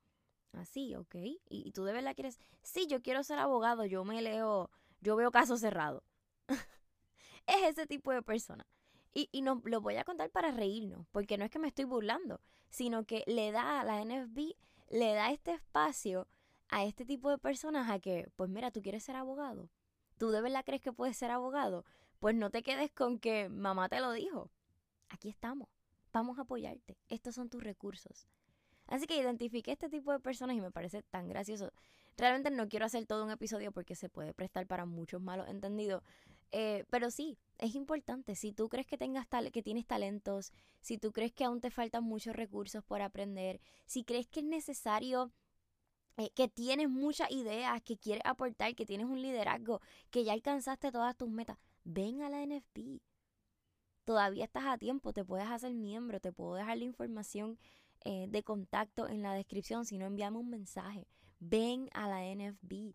Así, 0.54 0.96
ok. 0.96 1.16
¿Y, 1.16 1.40
y 1.50 1.72
tú 1.72 1.84
de 1.84 1.94
verdad 1.94 2.16
quieres, 2.16 2.40
sí, 2.64 2.88
yo 2.88 3.02
quiero 3.02 3.24
ser 3.24 3.40
abogado, 3.40 3.86
yo 3.86 4.04
me 4.04 4.22
leo, 4.22 4.70
yo 5.02 5.16
veo 5.16 5.32
casos 5.32 5.60
cerrados. 5.60 6.04
es 7.48 7.64
ese 7.70 7.86
tipo 7.88 8.12
de 8.12 8.22
persona. 8.22 8.66
Y, 9.14 9.30
y 9.32 9.42
no, 9.42 9.62
lo 9.66 9.82
voy 9.82 9.96
a 9.98 10.04
contar 10.04 10.30
para 10.30 10.52
reírnos, 10.52 11.08
porque 11.12 11.38
no 11.38 11.46
es 11.46 11.52
que 11.52 11.60
me 11.60 11.68
estoy 11.68 11.86
burlando, 11.86 12.42
sino 12.70 13.06
que 13.06 13.24
le 13.26 13.52
da 13.52 13.80
a 13.80 13.84
la 13.84 14.04
NFB, 14.04 14.54
le 14.90 15.14
da 15.14 15.32
este 15.32 15.54
espacio 15.54 16.28
a 16.70 16.84
este 16.84 17.06
tipo 17.06 17.30
de 17.30 17.38
personas 17.38 17.90
a 17.90 18.00
que, 18.00 18.32
pues 18.36 18.50
mira, 18.50 18.72
tú 18.72 18.82
quieres 18.82 19.04
ser 19.04 19.16
abogado. 19.16 19.70
¿Tú 20.18 20.30
de 20.30 20.42
verdad 20.42 20.64
crees 20.66 20.82
que 20.82 20.94
puedes 20.94 21.18
ser 21.18 21.32
abogado? 21.32 21.86
Pues 22.20 22.36
no 22.36 22.50
te 22.52 22.62
quedes 22.64 22.92
con 22.92 23.20
que 23.20 23.50
mamá 23.50 23.90
te 23.90 24.00
lo 24.00 24.12
dijo. 24.12 24.52
Aquí 25.10 25.30
estamos. 25.30 25.70
Vamos 26.12 26.38
a 26.38 26.42
apoyarte. 26.42 26.98
Estos 27.08 27.36
son 27.36 27.50
tus 27.50 27.64
recursos. 27.64 28.28
Así 28.90 29.06
que 29.06 29.18
identifiqué 29.18 29.72
este 29.72 29.90
tipo 29.90 30.12
de 30.12 30.20
personas 30.20 30.56
y 30.56 30.62
me 30.62 30.72
parece 30.72 31.04
tan 31.04 31.28
gracioso. 31.28 31.72
Realmente 32.18 32.50
no 32.52 32.68
quiero 32.68 32.86
hacer 32.86 33.06
todo 33.06 33.24
un 33.24 33.32
episodio 33.32 33.72
porque 33.72 33.96
se 33.96 34.10
puede 34.10 34.34
prestar 34.34 34.68
para 34.68 34.86
muchos 34.86 35.22
malos 35.22 35.48
entendidos. 35.48 36.04
Eh, 36.52 36.84
pero 36.90 37.12
sí, 37.12 37.38
es 37.60 37.76
importante. 37.76 38.36
Si 38.36 38.52
tú 38.52 38.68
crees 38.68 38.88
que, 38.88 38.98
tengas 38.98 39.28
que 39.54 39.62
tienes 39.62 39.86
talentos, 39.86 40.52
si 40.82 40.98
tú 40.98 41.12
crees 41.12 41.32
que 41.32 41.46
aún 41.46 41.62
te 41.62 41.70
faltan 41.70 42.04
muchos 42.04 42.36
recursos 42.36 42.84
por 42.84 43.02
aprender, 43.02 43.62
si 43.86 44.04
crees 44.04 44.28
que 44.28 44.40
es 44.40 44.46
necesario 44.46 45.32
eh, 46.18 46.32
que 46.36 46.48
tienes 46.48 46.90
muchas 46.90 47.32
ideas, 47.32 47.82
que 47.84 47.98
quieres 47.98 48.24
aportar, 48.26 48.76
que 48.76 48.86
tienes 48.86 49.06
un 49.06 49.22
liderazgo, 49.22 49.80
que 50.10 50.24
ya 50.24 50.34
alcanzaste 50.34 50.92
todas 50.92 51.16
tus 51.16 51.30
metas, 51.30 51.58
ven 51.84 52.24
a 52.24 52.30
la 52.30 52.42
NFB. 52.42 53.00
Todavía 54.04 54.46
estás 54.46 54.66
a 54.66 54.78
tiempo, 54.78 55.14
te 55.14 55.24
puedes 55.24 55.48
hacer 55.48 55.74
miembro, 55.76 56.20
te 56.20 56.32
puedo 56.34 56.56
dejar 56.56 56.80
la 56.80 56.84
información 56.84 57.60
eh, 58.06 58.28
de 58.30 58.44
contacto 58.44 59.08
en 59.08 59.22
la 59.22 59.34
descripción, 59.34 59.86
si 59.86 59.98
no 59.98 60.06
enviamos 60.06 60.42
un 60.42 60.50
mensaje. 60.50 61.08
Ven 61.40 61.90
a 61.94 62.08
la 62.08 62.24
NFB. 62.24 62.94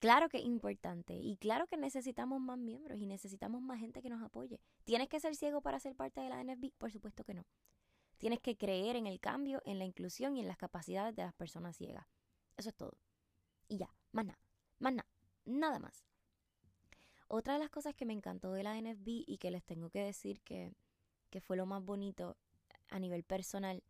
Claro 0.00 0.28
que 0.28 0.38
es 0.38 0.44
importante 0.44 1.14
y 1.14 1.36
claro 1.36 1.68
que 1.68 1.76
necesitamos 1.76 2.40
más 2.40 2.58
miembros 2.58 2.98
y 2.98 3.06
necesitamos 3.06 3.62
más 3.62 3.78
gente 3.78 4.02
que 4.02 4.10
nos 4.10 4.20
apoye. 4.20 4.60
¿Tienes 4.82 5.08
que 5.08 5.20
ser 5.20 5.36
ciego 5.36 5.60
para 5.60 5.78
ser 5.78 5.94
parte 5.94 6.20
de 6.20 6.28
la 6.28 6.42
NFB? 6.42 6.72
Por 6.76 6.90
supuesto 6.90 7.22
que 7.22 7.34
no. 7.34 7.46
Tienes 8.18 8.40
que 8.40 8.56
creer 8.56 8.96
en 8.96 9.06
el 9.06 9.20
cambio, 9.20 9.62
en 9.64 9.78
la 9.78 9.84
inclusión 9.84 10.36
y 10.36 10.40
en 10.40 10.48
las 10.48 10.56
capacidades 10.56 11.14
de 11.14 11.22
las 11.22 11.34
personas 11.34 11.76
ciegas. 11.76 12.06
Eso 12.56 12.70
es 12.70 12.74
todo. 12.74 12.98
Y 13.68 13.78
ya, 13.78 13.94
más 14.10 14.26
nada, 14.26 14.40
más 14.80 14.92
nada, 14.92 15.08
nada 15.44 15.78
más. 15.78 16.04
Otra 17.28 17.54
de 17.54 17.60
las 17.60 17.70
cosas 17.70 17.94
que 17.94 18.04
me 18.04 18.12
encantó 18.12 18.52
de 18.52 18.64
la 18.64 18.80
NFB 18.80 19.24
y 19.26 19.38
que 19.38 19.52
les 19.52 19.62
tengo 19.64 19.88
que 19.88 20.00
decir 20.00 20.40
que, 20.42 20.72
que 21.30 21.40
fue 21.40 21.56
lo 21.56 21.64
más 21.64 21.84
bonito 21.84 22.36
a 22.88 22.98
nivel 22.98 23.22
personal 23.22 23.82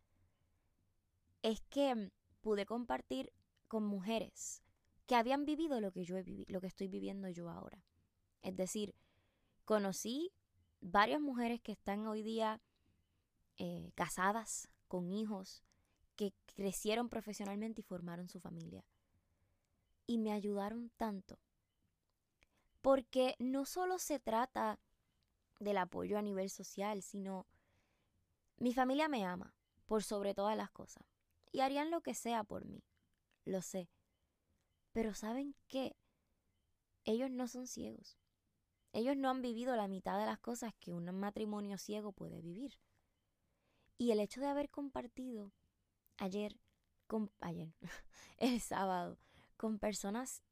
es 1.43 1.61
que 1.63 2.11
pude 2.41 2.67
compartir 2.67 3.33
con 3.69 3.85
mujeres 3.85 4.63
que 5.07 5.17
habían 5.17 5.45
vivido 5.45 5.81
lo 5.81 5.93
que 5.93 6.05
yo 6.05 6.17
he 6.17 6.23
vivido, 6.23 6.47
lo 6.49 6.61
que 6.61 6.69
estoy 6.69 6.89
viviendo 6.89 7.29
yo 7.29 7.51
ahora. 7.51 7.85
Es 8.43 8.57
decir, 8.57 8.95
conocí 9.65 10.33
varias 10.81 11.21
mujeres 11.21 11.61
que 11.61 11.73
están 11.73 12.07
hoy 12.07 12.23
día 12.23 12.61
eh, 13.57 13.93
casadas, 13.95 14.69
con 14.89 15.11
hijos, 15.11 15.63
que 16.17 16.35
crecieron 16.55 17.09
profesionalmente 17.09 17.81
y 17.81 17.85
formaron 17.85 18.29
su 18.29 18.41
familia. 18.41 18.85
Y 20.07 20.19
me 20.19 20.33
ayudaron 20.33 20.91
tanto. 20.97 21.39
Porque 22.81 23.37
no 23.39 23.65
solo 23.65 23.99
se 23.99 24.19
trata 24.19 24.81
del 25.61 25.79
apoyo 25.79 26.19
a 26.19 26.23
nivel 26.23 26.51
social, 26.51 27.03
sino 27.03 27.47
mi 28.57 28.75
familia 28.75 29.09
me 29.09 29.25
ama 29.25 29.55
por 29.87 30.03
sobre 30.03 30.35
todas 30.35 30.57
las 30.57 30.71
cosas. 30.71 31.12
Y 31.53 31.61
harían 31.61 31.91
lo 31.91 32.01
que 32.01 32.15
sea 32.15 32.43
por 32.45 32.65
mí. 32.65 32.83
Lo 33.45 33.61
sé. 33.63 33.91
Pero 34.93 35.15
¿saben 35.15 35.55
qué? 35.69 35.97
Ellos 37.05 37.31
no 37.31 37.47
son 37.47 37.67
ciegos. 37.67 38.19
Ellos 38.93 39.17
no 39.17 39.31
han 39.31 39.43
vivido 39.43 39.77
la 39.77 39.89
mitad 39.89 40.19
de 40.19 40.27
las 40.27 40.39
cosas 40.39 40.75
que 40.81 40.93
un 40.93 41.05
matrimonio 41.19 41.79
ciego 41.79 42.13
puede 42.13 42.41
vivir. 42.41 42.79
Y 43.99 44.11
el 44.11 44.21
hecho 44.21 44.41
de 44.41 44.49
haber 44.49 44.71
compartido 44.71 45.53
ayer, 46.19 46.59
ayer, 47.41 47.75
el 48.39 48.61
sábado, 48.61 49.19
con 49.57 49.79
personas 49.79 50.43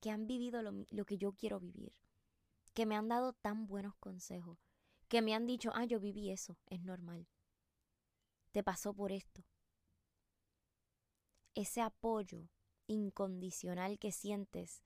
que 0.00 0.10
han 0.10 0.26
vivido 0.26 0.62
lo, 0.62 0.72
lo, 0.90 1.04
que 1.04 1.16
yo 1.16 1.32
quiero 1.32 1.58
vivir, 1.58 1.92
que 2.74 2.84
me 2.84 2.96
han 2.96 3.08
dado 3.08 3.32
tan 3.32 3.66
buenos 3.66 3.94
consejos, 3.96 4.58
que 5.08 5.22
me 5.22 5.34
han 5.34 5.46
dicho, 5.46 5.70
ah, 5.74 5.84
yo 5.84 6.00
viví 6.00 6.30
eso, 6.30 6.58
es 6.66 6.82
normal. 6.82 7.26
Te 8.52 8.62
pasó 8.62 8.92
por 8.92 9.12
esto. 9.12 9.44
Ese 11.56 11.80
apoyo 11.80 12.48
incondicional 12.86 13.98
que 13.98 14.12
sientes 14.12 14.84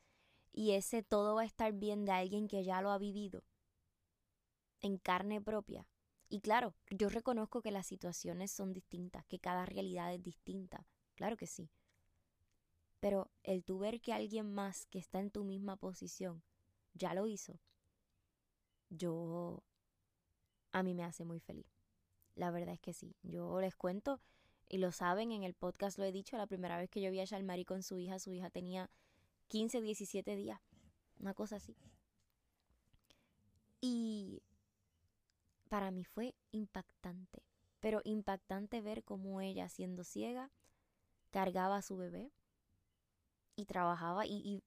y 0.52 0.70
ese 0.70 1.02
todo 1.02 1.34
va 1.34 1.42
a 1.42 1.44
estar 1.44 1.72
bien 1.74 2.06
de 2.06 2.12
alguien 2.12 2.48
que 2.48 2.64
ya 2.64 2.80
lo 2.80 2.90
ha 2.90 2.98
vivido 2.98 3.44
en 4.80 4.96
carne 4.96 5.40
propia. 5.42 5.86
Y 6.28 6.40
claro, 6.40 6.74
yo 6.88 7.08
reconozco 7.08 7.60
que 7.60 7.72
las 7.72 7.86
situaciones 7.86 8.52
son 8.52 8.72
distintas, 8.72 9.26
que 9.26 9.40
cada 9.40 9.66
realidad 9.66 10.14
es 10.14 10.22
distinta, 10.22 10.86
claro 11.16 11.36
que 11.36 11.48
sí. 11.48 11.68
Pero 13.00 13.32
el 13.42 13.64
tú 13.64 13.80
ver 13.80 14.00
que 14.00 14.12
alguien 14.12 14.54
más 14.54 14.86
que 14.86 15.00
está 15.00 15.18
en 15.18 15.32
tu 15.32 15.42
misma 15.42 15.76
posición 15.76 16.42
ya 16.94 17.14
lo 17.14 17.26
hizo, 17.26 17.58
yo 18.90 19.64
a 20.70 20.84
mí 20.84 20.94
me 20.94 21.02
hace 21.02 21.24
muy 21.24 21.40
feliz. 21.40 21.66
La 22.36 22.52
verdad 22.52 22.74
es 22.74 22.80
que 22.80 22.92
sí. 22.92 23.16
Yo 23.22 23.60
les 23.60 23.74
cuento 23.74 24.20
y 24.70 24.78
lo 24.78 24.92
saben, 24.92 25.32
en 25.32 25.42
el 25.42 25.52
podcast 25.52 25.98
lo 25.98 26.04
he 26.04 26.12
dicho, 26.12 26.36
la 26.36 26.46
primera 26.46 26.78
vez 26.78 26.88
que 26.88 27.02
yo 27.02 27.10
vi 27.10 27.18
a 27.18 27.24
Shalmari 27.24 27.64
con 27.64 27.82
su 27.82 27.98
hija, 27.98 28.20
su 28.20 28.32
hija 28.32 28.50
tenía 28.50 28.88
15, 29.48 29.80
17 29.80 30.36
días, 30.36 30.60
una 31.18 31.34
cosa 31.34 31.56
así. 31.56 31.76
Y 33.80 34.44
para 35.68 35.90
mí 35.90 36.04
fue 36.04 36.36
impactante, 36.52 37.42
pero 37.80 38.00
impactante 38.04 38.80
ver 38.80 39.02
cómo 39.02 39.40
ella, 39.40 39.68
siendo 39.68 40.04
ciega, 40.04 40.52
cargaba 41.30 41.78
a 41.78 41.82
su 41.82 41.96
bebé 41.96 42.30
y 43.56 43.64
trabajaba 43.64 44.24
y, 44.24 44.36
y 44.36 44.62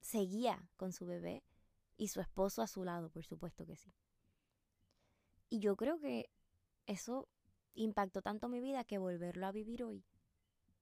seguía 0.00 0.68
con 0.76 0.92
su 0.92 1.06
bebé 1.06 1.42
y 1.96 2.08
su 2.08 2.20
esposo 2.20 2.60
a 2.60 2.66
su 2.66 2.84
lado, 2.84 3.08
por 3.08 3.24
supuesto 3.24 3.64
que 3.64 3.76
sí. 3.76 3.94
Y 5.48 5.60
yo 5.60 5.76
creo 5.76 5.98
que 5.98 6.28
eso 6.86 7.26
impactó 7.76 8.22
tanto 8.22 8.48
mi 8.48 8.60
vida 8.60 8.84
que 8.84 8.98
volverlo 8.98 9.46
a 9.46 9.52
vivir 9.52 9.84
hoy. 9.84 10.04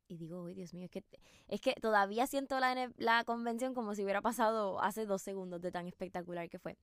Y 0.06 0.16
digo, 0.16 0.42
uy, 0.42 0.54
Dios 0.54 0.74
mío, 0.74 0.84
es 0.84 0.90
que, 0.90 1.04
es 1.48 1.60
que 1.60 1.74
todavía 1.74 2.26
siento 2.26 2.60
la, 2.60 2.92
la 2.96 3.24
convención 3.24 3.74
como 3.74 3.94
si 3.94 4.04
hubiera 4.04 4.20
pasado 4.20 4.80
hace 4.80 5.06
dos 5.06 5.22
segundos 5.22 5.60
de 5.60 5.72
tan 5.72 5.86
espectacular 5.86 6.48
que 6.50 6.58
fue. 6.58 6.76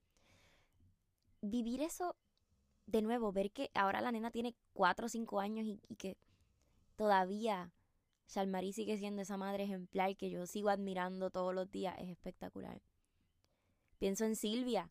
Vivir 1.42 1.82
eso 1.82 2.16
de 2.88 3.02
nuevo, 3.02 3.32
ver 3.32 3.52
que 3.52 3.70
ahora 3.74 4.02
la 4.02 4.12
nena 4.12 4.32
tiene 4.32 4.56
cuatro 4.74 5.06
o 5.06 5.10
cinco 5.10 5.40
años 5.40 5.66
y, 5.66 5.80
y 5.88 5.96
que 5.96 6.18
todavía 6.96 7.72
Shalmarí 8.28 8.74
sigue 8.74 8.98
siendo 8.98 9.22
esa 9.22 9.38
madre 9.38 9.64
ejemplar 9.66 10.16
que 10.16 10.30
yo 10.30 10.46
sigo 10.48 10.70
admirando 10.70 11.30
todos 11.30 11.54
los 11.54 11.70
días, 11.70 11.96
es 12.00 12.10
espectacular. 12.10 12.82
Pienso 14.00 14.26
en 14.26 14.36
Silvia, 14.36 14.90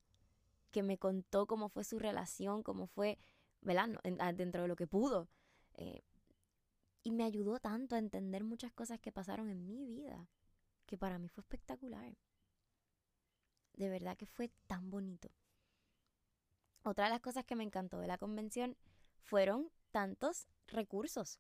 que 0.71 0.83
me 0.83 0.99
contó 0.99 1.47
cómo 1.47 1.69
fue 1.69 1.85
su 1.85 1.99
relación, 1.99 2.63
cómo 2.63 2.87
fue 2.87 3.19
¿verdad? 3.63 3.91
Ah, 4.19 4.33
dentro 4.33 4.63
de 4.63 4.69
lo 4.69 4.77
que 4.77 4.87
pudo. 4.87 5.29
Eh, 5.75 6.03
y 7.03 7.13
me 7.13 7.25
ayudó 7.25 7.59
tanto 7.61 7.95
a 7.95 7.99
entender 7.99 8.45
muchas 8.45 8.73
cosas 8.73 9.01
que 9.01 9.13
pasaron 9.13 9.49
en 9.49 9.67
mi 9.67 9.85
vida, 9.85 10.29
que 10.87 10.99
para 10.99 11.19
mí 11.19 11.29
fue 11.29 11.43
espectacular. 11.43 12.17
De 13.75 13.89
verdad 13.89 14.17
que 14.17 14.27
fue 14.27 14.51
tan 14.67 14.91
bonito. 14.91 15.31
Otra 16.83 17.07
de 17.07 17.11
las 17.11 17.21
cosas 17.21 17.45
que 17.45 17.57
me 17.57 17.65
encantó 17.65 17.99
de 17.99 18.07
la 18.07 18.19
convención 18.19 18.77
fueron 19.23 19.71
tantos 19.91 20.49
recursos. 20.67 21.39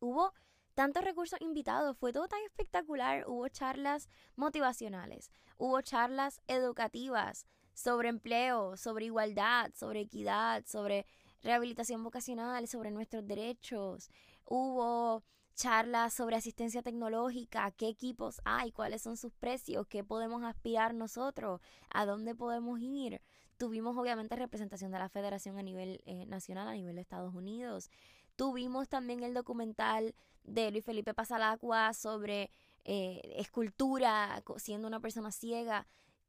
Hubo 0.00 0.32
tantos 0.74 1.04
recursos 1.04 1.40
invitados, 1.40 1.96
fue 1.96 2.12
todo 2.12 2.28
tan 2.28 2.42
espectacular. 2.42 3.24
Hubo 3.28 3.48
charlas 3.48 4.08
motivacionales, 4.36 5.30
hubo 5.58 5.80
charlas 5.80 6.40
educativas 6.46 7.46
sobre 7.76 8.08
empleo, 8.08 8.76
sobre 8.78 9.04
igualdad, 9.04 9.70
sobre 9.74 10.00
equidad, 10.00 10.64
sobre 10.64 11.04
rehabilitación 11.42 12.02
vocacional, 12.02 12.66
sobre 12.68 12.90
nuestros 12.90 13.26
derechos. 13.26 14.10
Hubo 14.46 15.22
charlas 15.54 16.14
sobre 16.14 16.36
asistencia 16.36 16.82
tecnológica, 16.82 17.70
qué 17.72 17.88
equipos 17.88 18.40
hay, 18.46 18.72
cuáles 18.72 19.02
son 19.02 19.18
sus 19.18 19.34
precios, 19.34 19.86
qué 19.88 20.02
podemos 20.02 20.42
aspirar 20.42 20.94
nosotros, 20.94 21.60
a 21.90 22.06
dónde 22.06 22.34
podemos 22.34 22.80
ir. 22.80 23.20
Tuvimos 23.58 23.94
obviamente 23.96 24.36
representación 24.36 24.90
de 24.90 24.98
la 24.98 25.10
federación 25.10 25.58
a 25.58 25.62
nivel 25.62 26.00
eh, 26.06 26.24
nacional, 26.24 26.68
a 26.68 26.72
nivel 26.72 26.94
de 26.94 27.02
Estados 27.02 27.34
Unidos. 27.34 27.90
Tuvimos 28.36 28.88
también 28.88 29.22
el 29.22 29.34
documental 29.34 30.14
de 30.44 30.70
Luis 30.70 30.84
Felipe 30.84 31.12
Pasalacua 31.12 31.92
sobre 31.92 32.50
eh, 32.84 33.20
escultura, 33.36 34.42
siendo 34.56 34.88
una 34.88 35.00
persona 35.00 35.30
ciega. 35.30 35.86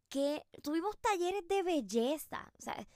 Que 0.10 0.44
tuvimos 0.62 0.98
talleres 1.00 1.48
de 1.48 1.64
belleza. 1.64 2.52
O 2.58 2.62
sea, 2.62 2.88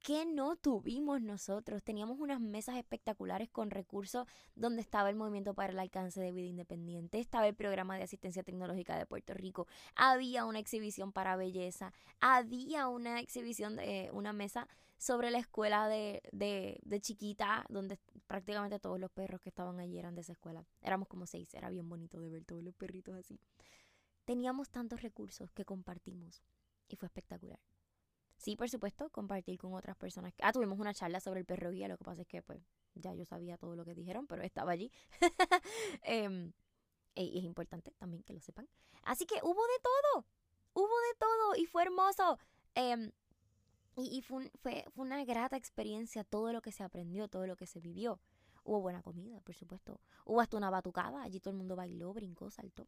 ¿Qué 0.00 0.24
no 0.24 0.56
tuvimos 0.56 1.20
nosotros? 1.20 1.82
Teníamos 1.82 2.18
unas 2.20 2.40
mesas 2.40 2.76
espectaculares 2.76 3.50
con 3.50 3.70
recursos 3.70 4.26
donde 4.54 4.80
estaba 4.80 5.10
el 5.10 5.16
Movimiento 5.16 5.54
para 5.54 5.72
el 5.72 5.78
Alcance 5.78 6.20
de 6.20 6.32
Vida 6.32 6.46
Independiente, 6.46 7.18
estaba 7.18 7.48
el 7.48 7.54
Programa 7.54 7.96
de 7.96 8.04
Asistencia 8.04 8.42
Tecnológica 8.42 8.96
de 8.96 9.06
Puerto 9.06 9.34
Rico, 9.34 9.66
había 9.96 10.44
una 10.44 10.60
exhibición 10.60 11.12
para 11.12 11.36
belleza, 11.36 11.92
había 12.20 12.88
una 12.88 13.20
exhibición 13.20 13.76
de 13.76 14.08
una 14.12 14.32
mesa 14.32 14.68
sobre 14.98 15.30
la 15.30 15.38
escuela 15.38 15.88
de, 15.88 16.22
de, 16.32 16.80
de 16.84 17.00
chiquita, 17.00 17.66
donde 17.68 17.98
prácticamente 18.26 18.78
todos 18.78 18.98
los 18.98 19.10
perros 19.10 19.40
que 19.40 19.48
estaban 19.48 19.78
allí 19.80 19.98
eran 19.98 20.14
de 20.14 20.22
esa 20.22 20.32
escuela. 20.32 20.64
Éramos 20.80 21.08
como 21.08 21.26
seis, 21.26 21.52
era 21.54 21.70
bien 21.70 21.88
bonito 21.88 22.20
de 22.20 22.30
ver 22.30 22.44
todos 22.44 22.62
los 22.62 22.74
perritos 22.74 23.16
así. 23.16 23.38
Teníamos 24.28 24.68
tantos 24.68 25.00
recursos 25.00 25.50
que 25.52 25.64
compartimos 25.64 26.42
y 26.86 26.96
fue 26.96 27.06
espectacular. 27.06 27.58
Sí, 28.36 28.56
por 28.56 28.68
supuesto, 28.68 29.08
compartir 29.08 29.58
con 29.58 29.72
otras 29.72 29.96
personas. 29.96 30.34
Ah, 30.42 30.52
tuvimos 30.52 30.78
una 30.78 30.92
charla 30.92 31.18
sobre 31.18 31.40
el 31.40 31.46
perro 31.46 31.70
guía, 31.70 31.88
lo 31.88 31.96
que 31.96 32.04
pasa 32.04 32.20
es 32.20 32.28
que 32.28 32.42
pues 32.42 32.60
ya 32.94 33.14
yo 33.14 33.24
sabía 33.24 33.56
todo 33.56 33.74
lo 33.74 33.86
que 33.86 33.94
dijeron, 33.94 34.26
pero 34.26 34.42
estaba 34.42 34.72
allí. 34.72 34.92
Em, 36.02 36.52
y 37.14 37.38
es 37.38 37.44
importante 37.44 37.90
también 37.92 38.22
que 38.22 38.34
lo 38.34 38.40
sepan. 38.42 38.68
Así 39.02 39.24
que 39.24 39.36
hubo 39.42 39.62
de 39.66 39.78
todo, 39.82 40.26
hubo 40.74 40.84
de 40.84 41.14
todo 41.18 41.56
y 41.56 41.64
fue 41.64 41.84
hermoso. 41.84 42.38
Em, 42.74 43.10
y, 43.96 44.20
fue, 44.20 44.52
fue, 44.60 44.84
fue, 44.94 45.06
una 45.06 45.24
grata 45.24 45.56
experiencia 45.56 46.22
todo 46.22 46.52
lo 46.52 46.60
que 46.60 46.70
se 46.70 46.82
aprendió, 46.82 47.28
todo 47.28 47.46
lo 47.46 47.56
que 47.56 47.64
se 47.64 47.80
vivió. 47.80 48.20
Hubo 48.62 48.82
buena 48.82 49.00
comida, 49.02 49.40
por 49.40 49.54
supuesto. 49.54 50.02
Hubo 50.26 50.42
hasta 50.42 50.58
una 50.58 50.68
batucada, 50.68 51.22
allí 51.22 51.40
todo 51.40 51.52
el 51.52 51.56
mundo 51.56 51.76
bailó, 51.76 52.12
brincó, 52.12 52.50
saltó. 52.50 52.86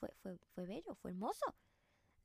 Fue, 0.00 0.12
fue, 0.22 0.38
fue 0.54 0.66
bello, 0.66 0.94
fue 0.96 1.10
hermoso. 1.10 1.54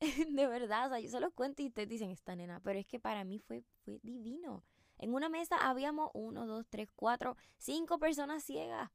de 0.00 0.46
verdad, 0.46 0.96
yo 0.98 1.08
se 1.08 1.20
los 1.20 1.32
cuento 1.32 1.62
y 1.62 1.68
ustedes 1.68 1.88
dicen, 1.88 2.10
esta 2.10 2.34
nena, 2.34 2.60
pero 2.60 2.78
es 2.78 2.86
que 2.86 2.98
para 2.98 3.24
mí 3.24 3.38
fue, 3.38 3.62
fue 3.84 4.00
divino. 4.02 4.64
En 4.98 5.14
una 5.14 5.28
mesa 5.28 5.56
habíamos 5.56 6.10
uno, 6.14 6.46
dos, 6.46 6.66
tres, 6.68 6.88
cuatro, 6.96 7.36
cinco 7.58 7.98
personas 7.98 8.44
ciegas, 8.44 8.90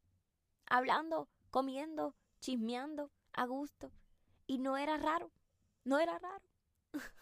hablando, 0.66 1.30
comiendo, 1.52 2.16
chismeando, 2.40 3.12
a 3.34 3.46
gusto. 3.46 3.92
Y 4.48 4.58
no 4.58 4.78
era 4.78 4.98
raro, 4.98 5.32
no 5.84 6.00
era 6.00 6.18
raro. 6.18 6.46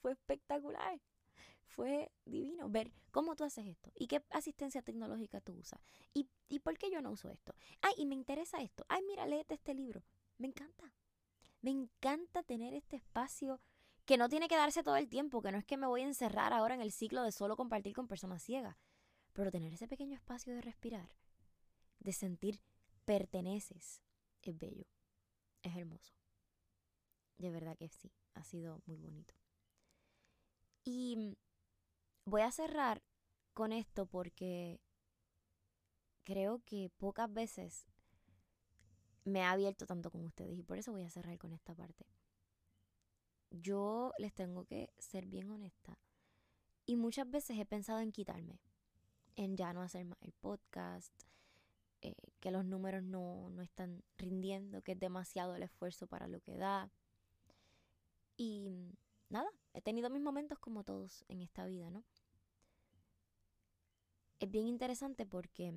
fue 0.00 0.12
espectacular. 0.12 1.00
Fue 1.66 2.10
divino 2.24 2.68
ver 2.68 2.92
cómo 3.10 3.34
tú 3.34 3.44
haces 3.44 3.66
esto 3.66 3.90
y 3.94 4.06
qué 4.06 4.22
asistencia 4.30 4.82
tecnológica 4.82 5.40
tú 5.40 5.54
usas. 5.54 5.80
Y, 6.12 6.28
y 6.48 6.60
por 6.60 6.78
qué 6.78 6.90
yo 6.90 7.02
no 7.02 7.10
uso 7.10 7.30
esto. 7.30 7.54
Ay, 7.82 7.94
y 7.96 8.06
me 8.06 8.14
interesa 8.14 8.62
esto. 8.62 8.84
Ay, 8.88 9.02
mira, 9.02 9.26
léete 9.26 9.54
este 9.54 9.74
libro. 9.74 10.02
Me 10.38 10.48
encanta. 10.48 10.92
Me 11.60 11.70
encanta 11.70 12.42
tener 12.42 12.74
este 12.74 12.96
espacio 12.96 13.60
que 14.04 14.18
no 14.18 14.28
tiene 14.28 14.48
que 14.48 14.56
darse 14.56 14.82
todo 14.82 14.96
el 14.96 15.08
tiempo, 15.08 15.40
que 15.40 15.50
no 15.50 15.58
es 15.58 15.64
que 15.64 15.76
me 15.76 15.86
voy 15.86 16.02
a 16.02 16.06
encerrar 16.06 16.52
ahora 16.52 16.74
en 16.74 16.82
el 16.82 16.92
ciclo 16.92 17.22
de 17.22 17.32
solo 17.32 17.56
compartir 17.56 17.94
con 17.94 18.06
personas 18.06 18.42
ciegas, 18.42 18.76
pero 19.32 19.50
tener 19.50 19.72
ese 19.72 19.88
pequeño 19.88 20.14
espacio 20.14 20.54
de 20.54 20.60
respirar, 20.60 21.10
de 22.00 22.12
sentir 22.12 22.60
perteneces, 23.06 24.02
es 24.42 24.58
bello, 24.58 24.86
es 25.62 25.74
hermoso. 25.76 26.14
De 27.38 27.50
verdad 27.50 27.76
que 27.76 27.88
sí, 27.88 28.12
ha 28.34 28.44
sido 28.44 28.82
muy 28.84 28.98
bonito. 28.98 29.34
Y 30.84 31.38
voy 32.26 32.42
a 32.42 32.50
cerrar 32.50 33.02
con 33.54 33.72
esto 33.72 34.04
porque 34.06 34.80
creo 36.24 36.62
que 36.64 36.90
pocas 36.98 37.32
veces 37.32 37.86
me 39.24 39.42
ha 39.42 39.52
abierto 39.52 39.86
tanto 39.86 40.10
con 40.10 40.24
ustedes 40.24 40.58
y 40.58 40.62
por 40.62 40.78
eso 40.78 40.92
voy 40.92 41.02
a 41.02 41.10
cerrar 41.10 41.38
con 41.38 41.52
esta 41.52 41.74
parte. 41.74 42.06
Yo 43.50 44.12
les 44.18 44.34
tengo 44.34 44.64
que 44.64 44.90
ser 44.98 45.26
bien 45.26 45.50
honesta 45.50 45.98
y 46.86 46.96
muchas 46.96 47.30
veces 47.30 47.58
he 47.58 47.64
pensado 47.64 48.00
en 48.00 48.12
quitarme, 48.12 48.60
en 49.36 49.56
ya 49.56 49.72
no 49.72 49.82
hacer 49.82 50.04
más 50.04 50.18
el 50.22 50.32
podcast, 50.32 51.12
eh, 52.02 52.14
que 52.40 52.50
los 52.50 52.64
números 52.64 53.02
no, 53.02 53.48
no 53.50 53.62
están 53.62 54.02
rindiendo, 54.18 54.82
que 54.82 54.92
es 54.92 55.00
demasiado 55.00 55.54
el 55.54 55.62
esfuerzo 55.62 56.06
para 56.06 56.28
lo 56.28 56.40
que 56.40 56.56
da. 56.56 56.90
Y 58.36 58.92
nada, 59.30 59.48
he 59.72 59.80
tenido 59.80 60.10
mis 60.10 60.20
momentos 60.20 60.58
como 60.58 60.84
todos 60.84 61.24
en 61.28 61.40
esta 61.40 61.64
vida, 61.64 61.90
¿no? 61.90 62.04
Es 64.40 64.50
bien 64.50 64.66
interesante 64.66 65.24
porque 65.24 65.72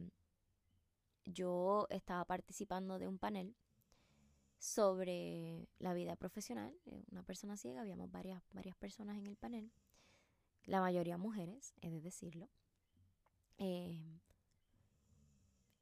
yo 1.28 1.88
estaba 1.90 2.26
participando 2.26 3.00
de 3.00 3.08
un 3.08 3.20
panel 3.20 3.56
sobre 4.58 5.70
la 5.78 5.94
vida 5.94 6.16
profesional, 6.16 6.74
una 7.12 7.24
persona 7.24 7.58
ciega, 7.58 7.82
habíamos 7.82 8.10
varias, 8.12 8.42
varias 8.52 8.76
personas 8.76 9.18
en 9.18 9.28
el 9.28 9.36
panel, 9.36 9.72
la 10.64 10.82
mayoría 10.82 11.18
mujeres, 11.18 11.74
he 11.82 11.90
de 11.90 12.02
decirlo. 12.02 12.50
Eh, 13.58 14.20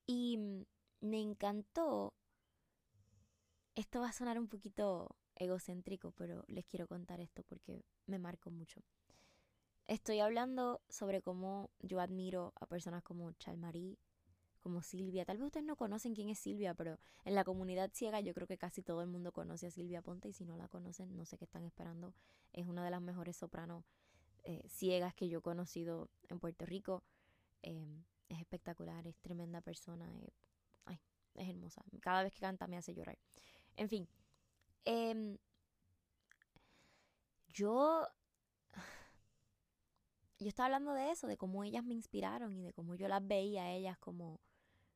y 0.07 0.65
me 0.99 1.21
encantó, 1.21 2.13
esto 3.75 4.01
va 4.01 4.09
a 4.09 4.13
sonar 4.13 4.39
un 4.39 4.47
poquito 4.47 5.15
egocéntrico, 5.35 6.11
pero 6.11 6.43
les 6.47 6.65
quiero 6.65 6.87
contar 6.87 7.19
esto 7.19 7.43
porque 7.43 7.85
me 8.07 8.19
marcó 8.19 8.51
mucho. 8.51 8.81
Estoy 9.87 10.19
hablando 10.19 10.81
sobre 10.89 11.21
cómo 11.21 11.69
yo 11.79 11.99
admiro 11.99 12.53
a 12.59 12.65
personas 12.65 13.03
como 13.03 13.31
Chalmarie, 13.33 13.99
como 14.65 14.81
Silvia. 14.81 15.25
Tal 15.25 15.37
vez 15.37 15.45
ustedes 15.45 15.63
no 15.63 15.75
conocen 15.75 16.15
quién 16.15 16.27
es 16.27 16.39
Silvia, 16.39 16.73
pero 16.73 16.97
en 17.23 17.35
la 17.35 17.43
comunidad 17.43 17.91
ciega 17.93 18.19
yo 18.19 18.33
creo 18.33 18.47
que 18.47 18.57
casi 18.57 18.81
todo 18.81 19.03
el 19.03 19.07
mundo 19.07 19.31
conoce 19.31 19.67
a 19.67 19.69
Silvia 19.69 20.01
Ponte 20.01 20.27
y 20.27 20.33
si 20.33 20.43
no 20.43 20.57
la 20.57 20.67
conocen, 20.67 21.15
no 21.15 21.23
sé 21.23 21.37
qué 21.37 21.45
están 21.45 21.63
esperando. 21.65 22.15
Es 22.51 22.65
una 22.65 22.83
de 22.83 22.89
las 22.89 22.99
mejores 22.99 23.37
sopranos 23.37 23.85
eh, 24.43 24.63
ciegas 24.67 25.13
que 25.13 25.29
yo 25.29 25.37
he 25.37 25.41
conocido 25.43 26.09
en 26.29 26.39
Puerto 26.39 26.65
Rico. 26.65 27.03
Em, 27.61 28.05
es 28.27 28.39
espectacular, 28.39 29.05
es 29.05 29.15
tremenda 29.19 29.61
persona. 29.61 30.11
ay, 30.85 30.99
es 31.35 31.47
hermosa. 31.47 31.83
Cada 32.01 32.23
vez 32.23 32.33
que 32.33 32.39
canta 32.39 32.65
me 32.65 32.77
hace 32.77 32.95
llorar. 32.95 33.19
En 33.75 33.87
fin. 33.87 34.09
Em, 34.83 35.37
yo 37.49 38.07
yo 40.39 40.49
estaba 40.49 40.65
hablando 40.65 40.93
de 40.93 41.11
eso, 41.11 41.27
de 41.27 41.37
cómo 41.37 41.63
ellas 41.63 41.83
me 41.83 41.93
inspiraron 41.93 42.57
y 42.57 42.63
de 42.63 42.73
cómo 42.73 42.95
yo 42.95 43.07
las 43.07 43.25
veía 43.25 43.65
a 43.65 43.71
ellas 43.71 43.99
como, 43.99 44.39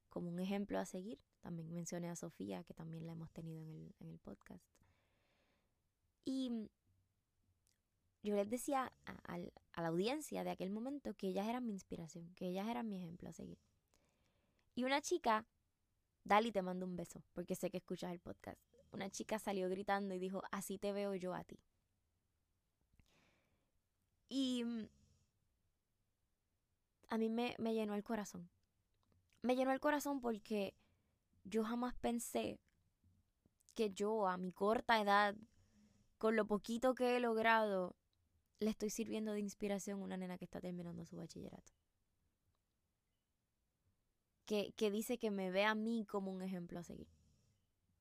como 0.10 0.30
un 0.30 0.40
ejemplo 0.40 0.80
a 0.80 0.86
seguir. 0.86 1.20
También 1.42 1.74
mencioné 1.74 2.10
a 2.10 2.16
Sofía, 2.16 2.64
que 2.64 2.74
también 2.74 3.06
la 3.06 3.14
hemos 3.14 3.32
tenido 3.32 3.62
en 3.62 3.70
el, 3.70 3.96
en 4.00 4.10
el 4.10 4.20
podcast. 4.20 4.64
Y 6.26 6.70
yo 8.22 8.36
les 8.36 8.50
decía 8.50 8.92
a, 9.06 9.38
la 9.38 9.88
audiencia 9.88 10.44
de 10.44 10.52
aquel 10.52 10.70
momento 10.70 11.14
que 11.14 11.28
ellas 11.28 11.48
eran 11.48 11.66
mi 11.66 11.74
inspiración, 11.74 12.34
que 12.36 12.48
ellas 12.48 12.68
eran 12.68 12.90
mi 12.90 12.98
ejemplo 12.98 13.30
a 13.30 13.34
seguir. 13.34 13.58
Y 14.76 14.84
una 14.84 15.02
chica, 15.02 15.46
Dali, 16.24 16.52
te 16.52 16.62
mando 16.62 16.86
un 16.86 16.96
beso, 16.96 17.24
porque 17.34 17.56
sé 17.56 17.70
que 17.70 17.78
escuchas 17.78 18.12
el 18.12 18.20
podcast. 18.20 18.62
Una 18.92 19.10
chica 19.10 19.40
salió 19.40 19.70
gritando 19.70 20.14
y 20.14 20.20
dijo, 20.20 20.42
así 20.52 20.78
te 20.78 20.92
veo 20.92 21.16
yo 21.16 21.34
a 21.34 21.44
ti. 21.44 21.60
Y 24.28 24.64
a 27.08 27.18
mí 27.18 27.30
me, 27.30 27.56
me 27.58 27.74
llenó 27.74 27.96
el 27.96 28.04
corazón 28.04 28.50
me 29.42 29.56
llenó 29.56 29.72
el 29.72 29.80
corazón 29.80 30.20
porque 30.22 30.76
yo 31.44 31.64
jamás 31.64 31.96
pensé 31.96 32.60
que 33.74 33.92
yo 33.92 34.28
a 34.28 34.38
mi 34.38 34.52
corta 34.52 35.02
edad, 35.02 35.36
con 36.18 36.36
lo 36.36 36.46
poquito 36.46 36.96
que 36.96 37.16
he 37.16 37.20
logrado, 37.20 37.96
le 38.60 38.70
estoy 38.70 38.90
sirviendo 38.90 39.32
de 39.32 39.40
inspiración 39.40 40.02
a 40.02 40.04
una 40.04 40.18
nena 40.18 40.38
que 40.38 40.46
está 40.46 40.60
terminando 40.60 41.06
su 41.06 41.16
bachillerato. 41.16 41.74
Que, 44.46 44.74
que 44.74 44.92
dice 44.92 45.18
que 45.18 45.32
me 45.32 45.52
ve 45.52 45.64
a 45.64 45.76
mí 45.76 46.06
como 46.06 46.32
un 46.32 46.42
ejemplo 46.42 46.80
a 46.80 46.84
seguir. 46.84 47.08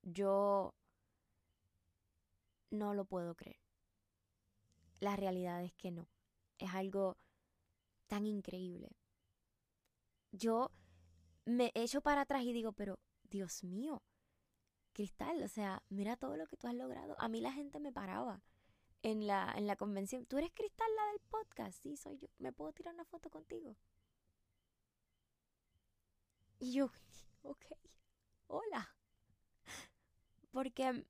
Yo 0.03 0.75
no 2.71 2.95
lo 2.95 3.05
puedo 3.05 3.35
creer. 3.35 3.61
La 5.01 5.15
realidad 5.15 5.63
es 5.63 5.75
que 5.75 5.91
no. 5.91 6.09
Es 6.59 6.75
algo 6.75 7.19
tan 8.09 8.27
increíble. 8.27 8.97
Yo 10.33 10.73
me 11.49 11.73
echo 11.75 12.03
para 12.03 12.23
atrás 12.23 12.43
y 12.43 12.53
digo, 12.53 12.73
pero 12.73 12.99
Dios 13.25 13.65
mío, 13.65 14.03
Cristal, 14.93 15.43
o 15.43 15.49
sea, 15.49 15.83
mira 15.89 16.17
todo 16.17 16.37
lo 16.37 16.47
que 16.47 16.57
tú 16.57 16.67
has 16.67 16.75
logrado. 16.75 17.17
A 17.19 17.29
mí 17.29 17.41
la 17.41 17.53
gente 17.53 17.81
me 17.81 17.91
paraba 17.91 18.43
en 19.03 19.27
la, 19.27 19.55
en 19.57 19.67
la 19.67 19.77
convención. 19.77 20.27
¿Tú 20.27 20.37
eres 20.37 20.53
Cristal 20.53 20.89
la 20.95 21.07
del 21.07 21.21
podcast? 21.31 21.83
Sí, 21.83 21.97
soy 21.97 22.19
yo. 22.19 22.29
¿Me 22.39 22.53
puedo 22.53 22.73
tirar 22.73 22.93
una 22.93 23.07
foto 23.07 23.31
contigo? 23.31 23.77
Y 26.59 26.73
yo, 26.73 26.91
ok, 27.43 27.65
hola. 28.49 28.95
Porque 30.51 31.07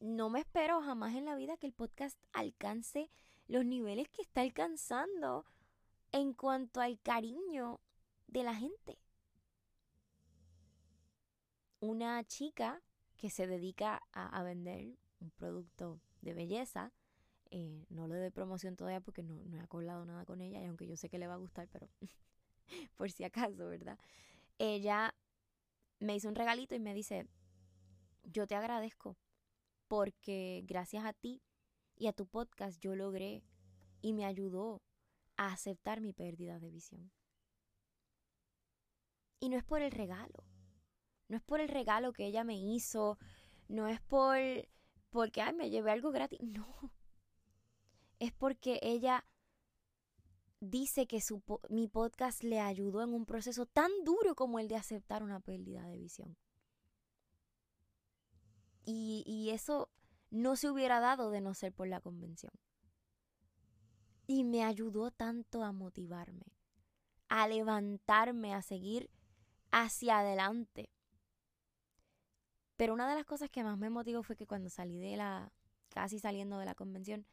no 0.00 0.30
me 0.30 0.40
espero 0.40 0.80
jamás 0.80 1.14
en 1.14 1.26
la 1.26 1.34
vida 1.34 1.58
que 1.58 1.66
el 1.66 1.74
podcast 1.74 2.18
alcance 2.32 3.10
los 3.46 3.64
niveles 3.64 4.08
que 4.08 4.22
está 4.22 4.40
alcanzando 4.40 5.44
en 6.12 6.32
cuanto 6.32 6.80
al 6.80 6.98
cariño 7.00 7.80
de 8.26 8.42
la 8.42 8.54
gente. 8.54 8.98
Una 11.80 12.24
chica 12.24 12.82
que 13.16 13.30
se 13.30 13.46
dedica 13.46 14.02
a, 14.12 14.42
vender 14.42 14.96
un 15.20 15.30
producto 15.30 16.00
de 16.20 16.34
belleza, 16.34 16.92
eh, 17.50 17.86
no 17.88 18.08
le 18.08 18.16
doy 18.16 18.30
promoción 18.30 18.76
todavía 18.76 19.00
porque 19.00 19.22
no, 19.22 19.44
no 19.44 19.56
he 19.56 19.60
acordado 19.60 20.04
nada 20.04 20.24
con 20.24 20.40
ella 20.40 20.60
y 20.60 20.66
aunque 20.66 20.86
yo 20.86 20.96
sé 20.96 21.08
que 21.08 21.18
le 21.18 21.26
va 21.26 21.34
a 21.34 21.38
gustar, 21.38 21.68
pero 21.68 21.88
por 22.96 23.10
si 23.10 23.24
acaso, 23.24 23.68
¿verdad? 23.68 23.98
Ella 24.58 25.14
me 25.98 26.14
hizo 26.14 26.28
un 26.28 26.34
regalito 26.34 26.74
y 26.74 26.80
me 26.80 26.94
dice, 26.94 27.26
yo 28.24 28.46
te 28.46 28.54
agradezco 28.54 29.16
porque 29.88 30.64
gracias 30.66 31.04
a 31.04 31.12
ti 31.12 31.42
y 31.96 32.08
a 32.08 32.12
tu 32.12 32.26
podcast 32.26 32.80
yo 32.80 32.94
logré 32.96 33.42
y 34.02 34.12
me 34.12 34.24
ayudó 34.24 34.82
a 35.36 35.52
aceptar 35.52 36.00
mi 36.00 36.12
pérdida 36.12 36.58
de 36.58 36.70
visión. 36.70 37.10
Y 39.40 39.48
no 39.48 39.56
es 39.56 39.64
por 39.64 39.82
el 39.82 39.90
regalo, 39.90 40.44
no 41.28 41.36
es 41.36 41.42
por 41.42 41.60
el 41.60 41.68
regalo 41.68 42.12
que 42.12 42.26
ella 42.26 42.44
me 42.44 42.56
hizo, 42.56 43.18
no 43.68 43.88
es 43.88 44.00
por 44.00 44.38
porque 45.10 45.40
ay, 45.40 45.54
me 45.54 45.70
llevé 45.70 45.90
algo 45.92 46.10
gratis, 46.10 46.40
no. 46.42 46.92
Es 48.18 48.32
porque 48.32 48.78
ella 48.82 49.24
dice 50.60 51.06
que 51.06 51.20
su, 51.20 51.42
mi 51.68 51.88
podcast 51.88 52.42
le 52.42 52.60
ayudó 52.60 53.02
en 53.02 53.12
un 53.12 53.26
proceso 53.26 53.66
tan 53.66 53.90
duro 54.04 54.34
como 54.34 54.58
el 54.58 54.68
de 54.68 54.76
aceptar 54.76 55.22
una 55.22 55.40
pérdida 55.40 55.86
de 55.86 55.98
visión. 55.98 56.36
Y, 58.84 59.24
y 59.26 59.50
eso 59.50 59.90
no 60.30 60.56
se 60.56 60.70
hubiera 60.70 61.00
dado 61.00 61.30
de 61.30 61.40
no 61.40 61.54
ser 61.54 61.72
por 61.72 61.88
la 61.88 62.00
convención. 62.00 62.52
Y 64.26 64.44
me 64.44 64.64
ayudó 64.64 65.10
tanto 65.10 65.62
a 65.62 65.72
motivarme, 65.72 66.58
a 67.28 67.48
levantarme, 67.48 68.54
a 68.54 68.62
seguir 68.62 69.10
hacia 69.76 70.20
adelante. 70.20 70.90
Pero 72.76 72.94
una 72.94 73.08
de 73.08 73.14
las 73.14 73.26
cosas 73.26 73.50
que 73.50 73.62
más 73.62 73.76
me 73.76 73.90
motivó 73.90 74.22
fue 74.22 74.34
que 74.34 74.46
cuando 74.46 74.70
salí 74.70 74.98
de 74.98 75.16
la, 75.16 75.52
casi 75.90 76.18
saliendo 76.18 76.58
de 76.58 76.64
la 76.64 76.74
convención, 76.74 77.26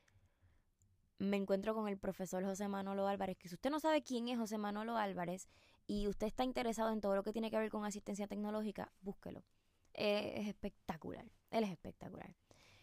me 1.19 1.37
encuentro 1.37 1.73
con 1.73 1.87
el 1.87 1.97
profesor 1.97 2.43
José 2.43 2.67
Manolo 2.67 3.07
Álvarez, 3.07 3.37
que 3.37 3.47
si 3.47 3.55
usted 3.55 3.69
no 3.69 3.79
sabe 3.79 4.03
quién 4.03 4.27
es 4.27 4.37
José 4.37 4.57
Manolo 4.57 4.97
Álvarez 4.97 5.47
y 5.87 6.07
usted 6.07 6.27
está 6.27 6.43
interesado 6.43 6.91
en 6.91 6.99
todo 6.99 7.15
lo 7.15 7.23
que 7.23 7.31
tiene 7.31 7.49
que 7.49 7.57
ver 7.57 7.69
con 7.69 7.85
asistencia 7.85 8.27
tecnológica, 8.27 8.91
búsquelo. 8.99 9.45
es 9.93 10.47
espectacular, 10.47 11.25
él 11.49 11.63
es 11.63 11.71
espectacular. 11.71 12.35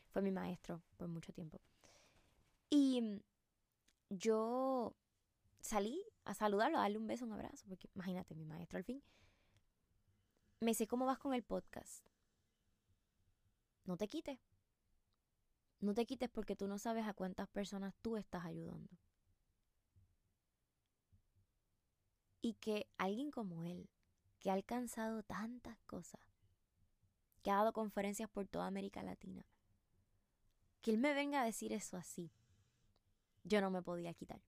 Fue 0.09 0.23
mi 0.23 0.31
maestro 0.31 0.83
por 0.97 1.09
mucho 1.09 1.35
tiempo. 1.35 1.61
Y 2.71 3.21
yo 4.09 4.95
salí 5.61 6.03
a 6.25 6.33
saludarlo, 6.33 6.79
a 6.79 6.83
darle 6.83 6.99
un 6.99 7.07
beso, 7.07 7.27
un 7.27 7.33
abrazo, 7.33 7.67
porque 7.69 7.91
imagínate, 7.95 8.35
mi 8.35 8.47
maestro 8.47 8.79
al 8.79 8.85
fin. 8.85 9.03
Me 10.61 10.73
dice, 10.73 10.87
¿cómo 10.87 11.07
vas 11.07 11.19
con 11.19 11.33
el 11.33 11.43
podcast? 11.43 12.07
No 13.85 13.97
te 13.97 14.09
quites. 14.09 14.39
No 15.81 15.95
te 15.95 16.05
quites 16.05 16.29
porque 16.29 16.55
tú 16.55 16.69
no 16.69 16.79
sabes 16.79 17.07
a 17.07 17.15
cuántas 17.15 17.49
personas 17.49 17.95
tú 18.03 18.19
estás 18.19 18.45
ayudando. 18.45 18.99
Y 22.43 22.55
que 22.55 22.91
alguien 22.99 23.31
como 23.31 23.65
él, 23.65 23.89
que 24.39 24.51
ha 24.51 24.55
alcanzado 24.55 25.23
tantas 25.23 25.79
cosas, 25.87 26.21
que 27.43 27.51
ha 27.51 27.57
dado 27.57 27.73
conferencias 27.73 28.29
por 28.29 28.47
toda 28.47 28.67
América 28.67 29.03
Latina, 29.03 29.47
que 30.83 30.91
él 30.91 30.99
me 30.99 31.15
venga 31.15 31.41
a 31.41 31.47
decir 31.47 31.73
eso 31.73 31.97
así, 31.97 32.31
yo 33.45 33.63
no 33.63 33.71
me 33.71 33.81
podía 33.81 34.13
quitar. 34.13 34.43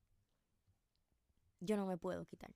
Yo 1.60 1.78
no 1.78 1.86
me 1.86 1.96
puedo 1.96 2.26
quitar. 2.26 2.54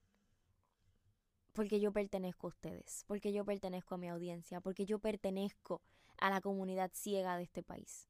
Porque 1.56 1.80
yo 1.80 1.90
pertenezco 1.90 2.46
a 2.46 2.50
ustedes, 2.50 3.04
porque 3.06 3.32
yo 3.32 3.44
pertenezco 3.44 3.94
a 3.94 3.98
mi 3.98 4.08
audiencia, 4.08 4.60
porque 4.60 4.84
yo 4.84 4.98
pertenezco 4.98 5.82
a 6.18 6.28
la 6.28 6.42
comunidad 6.42 6.90
ciega 6.92 7.36
de 7.36 7.44
este 7.44 7.62
país 7.62 8.08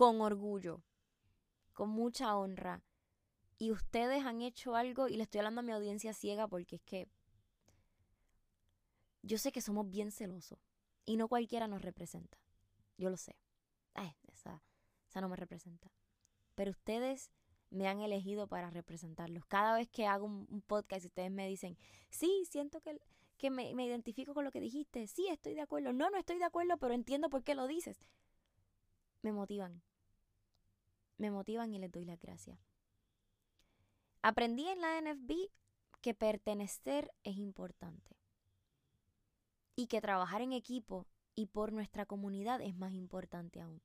con 0.00 0.22
orgullo, 0.22 0.82
con 1.74 1.90
mucha 1.90 2.34
honra. 2.34 2.82
Y 3.58 3.70
ustedes 3.70 4.24
han 4.24 4.40
hecho 4.40 4.74
algo, 4.74 5.08
y 5.08 5.16
le 5.18 5.24
estoy 5.24 5.40
hablando 5.40 5.60
a 5.60 5.62
mi 5.62 5.72
audiencia 5.72 6.14
ciega 6.14 6.48
porque 6.48 6.76
es 6.76 6.82
que 6.82 7.06
yo 9.20 9.36
sé 9.36 9.52
que 9.52 9.60
somos 9.60 9.90
bien 9.90 10.10
celosos 10.10 10.58
y 11.04 11.16
no 11.16 11.28
cualquiera 11.28 11.68
nos 11.68 11.82
representa. 11.82 12.38
Yo 12.96 13.10
lo 13.10 13.18
sé. 13.18 13.36
esa, 14.32 14.62
esa 15.06 15.20
no 15.20 15.28
me 15.28 15.36
representa. 15.36 15.92
Pero 16.54 16.70
ustedes 16.70 17.30
me 17.70 17.88
han 17.88 18.00
elegido 18.00 18.46
para 18.46 18.70
representarlos. 18.70 19.44
Cada 19.46 19.76
vez 19.76 19.88
que 19.88 20.06
hago 20.06 20.26
un, 20.26 20.62
podcast 20.66 21.04
y 21.04 21.08
ustedes 21.08 21.30
me 21.30 21.46
dicen, 21.46 21.78
sí, 22.10 22.44
siento 22.48 22.80
que, 22.80 23.00
que 23.38 23.50
me, 23.50 23.74
me 23.74 23.86
identifico 23.86 24.34
con 24.34 24.44
lo 24.44 24.50
que 24.50 24.60
dijiste, 24.60 25.06
sí, 25.06 25.28
estoy 25.28 25.54
de 25.54 25.62
acuerdo, 25.62 25.92
no, 25.92 26.10
no 26.10 26.18
estoy 26.18 26.38
de 26.38 26.44
acuerdo, 26.44 26.76
pero 26.78 26.94
entiendo 26.94 27.30
por 27.30 27.44
qué 27.44 27.54
lo 27.54 27.66
dices. 27.66 28.00
Me 29.22 29.32
motivan 29.32 29.82
me 31.20 31.30
motivan 31.30 31.72
y 31.74 31.78
les 31.78 31.92
doy 31.92 32.04
las 32.04 32.18
gracias. 32.18 32.58
Aprendí 34.22 34.66
en 34.66 34.80
la 34.80 35.00
NFB 35.00 35.50
que 36.00 36.14
pertenecer 36.14 37.12
es 37.24 37.36
importante 37.36 38.16
y 39.76 39.86
que 39.86 40.00
trabajar 40.00 40.40
en 40.40 40.52
equipo 40.52 41.06
y 41.34 41.46
por 41.46 41.72
nuestra 41.72 42.06
comunidad 42.06 42.60
es 42.62 42.74
más 42.74 42.92
importante 42.92 43.60
aún. 43.60 43.82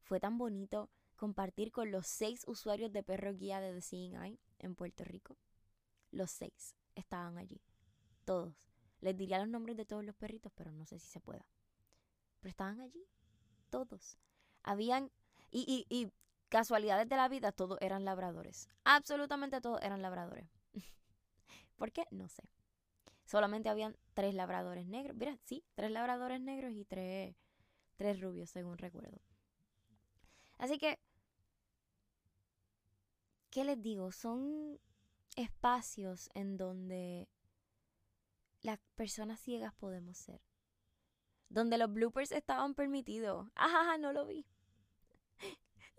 Fue 0.00 0.20
tan 0.20 0.38
bonito 0.38 0.90
compartir 1.20 1.70
con 1.70 1.90
los 1.90 2.06
seis 2.06 2.44
usuarios 2.46 2.90
de 2.94 3.02
perro 3.02 3.34
guía 3.34 3.60
de 3.60 3.74
The 3.74 3.82
Seeing 3.82 4.16
Eye 4.16 4.40
en 4.58 4.74
Puerto 4.74 5.04
Rico. 5.04 5.36
Los 6.10 6.30
seis 6.30 6.74
estaban 6.94 7.36
allí. 7.36 7.60
Todos. 8.24 8.72
Les 9.02 9.14
diría 9.14 9.38
los 9.38 9.48
nombres 9.48 9.76
de 9.76 9.84
todos 9.84 10.02
los 10.02 10.14
perritos, 10.14 10.50
pero 10.54 10.72
no 10.72 10.86
sé 10.86 10.98
si 10.98 11.08
se 11.08 11.20
pueda. 11.20 11.46
Pero 12.40 12.48
estaban 12.48 12.80
allí. 12.80 13.06
Todos. 13.68 14.16
Habían 14.62 15.12
y, 15.50 15.86
y, 15.90 15.94
y 15.94 16.10
casualidades 16.48 17.06
de 17.06 17.16
la 17.16 17.28
vida, 17.28 17.52
todos 17.52 17.76
eran 17.82 18.06
labradores. 18.06 18.70
Absolutamente 18.84 19.60
todos 19.60 19.82
eran 19.82 20.00
labradores. 20.00 20.48
¿Por 21.76 21.92
qué? 21.92 22.06
No 22.10 22.28
sé. 22.28 22.44
Solamente 23.26 23.68
habían 23.68 23.94
tres 24.14 24.34
labradores 24.34 24.86
negros. 24.86 25.14
Mira, 25.18 25.36
sí, 25.44 25.62
tres 25.74 25.90
labradores 25.90 26.40
negros 26.40 26.72
y 26.72 26.86
tres, 26.86 27.36
tres 27.98 28.22
rubios, 28.22 28.48
según 28.48 28.78
recuerdo. 28.78 29.20
Así 30.56 30.78
que, 30.78 30.98
¿qué 33.50 33.64
les 33.64 33.80
digo? 33.80 34.12
Son 34.12 34.78
espacios 35.36 36.30
en 36.34 36.56
donde 36.56 37.28
las 38.62 38.78
personas 38.94 39.40
ciegas 39.40 39.74
podemos 39.74 40.18
ser. 40.18 40.40
Donde 41.48 41.78
los 41.78 41.92
bloopers 41.92 42.32
estaban 42.32 42.74
permitidos. 42.74 43.48
Ajá, 43.54 43.98
no 43.98 44.12
lo 44.12 44.26
vi 44.26 44.46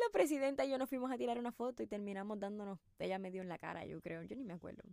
la 0.02 0.12
presidenta 0.12 0.66
y 0.66 0.70
yo 0.70 0.78
nos 0.78 0.90
fuimos 0.90 1.12
a 1.12 1.18
tirar 1.18 1.38
una 1.38 1.52
foto 1.52 1.84
y 1.84 1.88
terminamos 1.88 2.40
dándonos, 2.40 2.80
ella 3.00 3.20
me 3.20 3.32
dio 3.32 3.42
en 3.42 3.50
la 3.50 3.58
cara, 3.58 3.86
yo 3.86 4.02
creo, 4.02 4.24
yo 4.24 4.36
ni 4.36 4.44
me 4.44 4.54
acuerdo. 4.54 4.84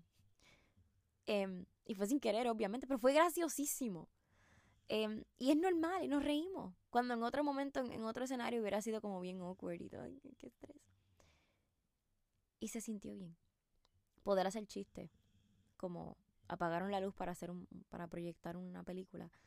Em, 1.27 1.67
y 1.85 1.95
fue 1.95 2.07
sin 2.07 2.21
querer, 2.21 2.49
obviamente, 2.49 2.87
pero 2.87 2.99
fue 2.99 3.13
graciosísimo. 3.13 4.09
Em, 4.89 5.25
y 5.39 5.51
es 5.51 5.57
normal, 5.57 6.05
y 6.05 6.09
nos 6.09 6.25
reímos. 6.25 6.75
Cuando 6.91 7.15
en 7.15 7.23
otro 7.23 7.45
momento, 7.45 7.81
en, 7.81 8.03
otro 8.05 8.25
escenario, 8.25 8.61
hubiera 8.61 8.81
sido 8.81 9.01
como 9.01 9.21
bien 9.21 9.41
awkward 9.41 9.81
y 9.81 9.91
todo, 9.91 10.03
qué 10.39 10.47
estrés. 10.47 10.77
Y 12.61 12.69
se 12.69 12.81
sintió 12.81 13.15
bien. 13.15 13.37
Poder 14.23 14.47
hacer 14.47 14.67
chiste, 14.67 15.11
como 15.77 16.17
apagaron 16.49 16.91
la 16.91 17.01
luz 17.01 17.15
para 17.15 17.33
hacer 17.33 17.51
un, 17.51 17.67
para 17.89 18.09
proyectar 18.09 18.57
una 18.57 18.83
película. 18.83 19.31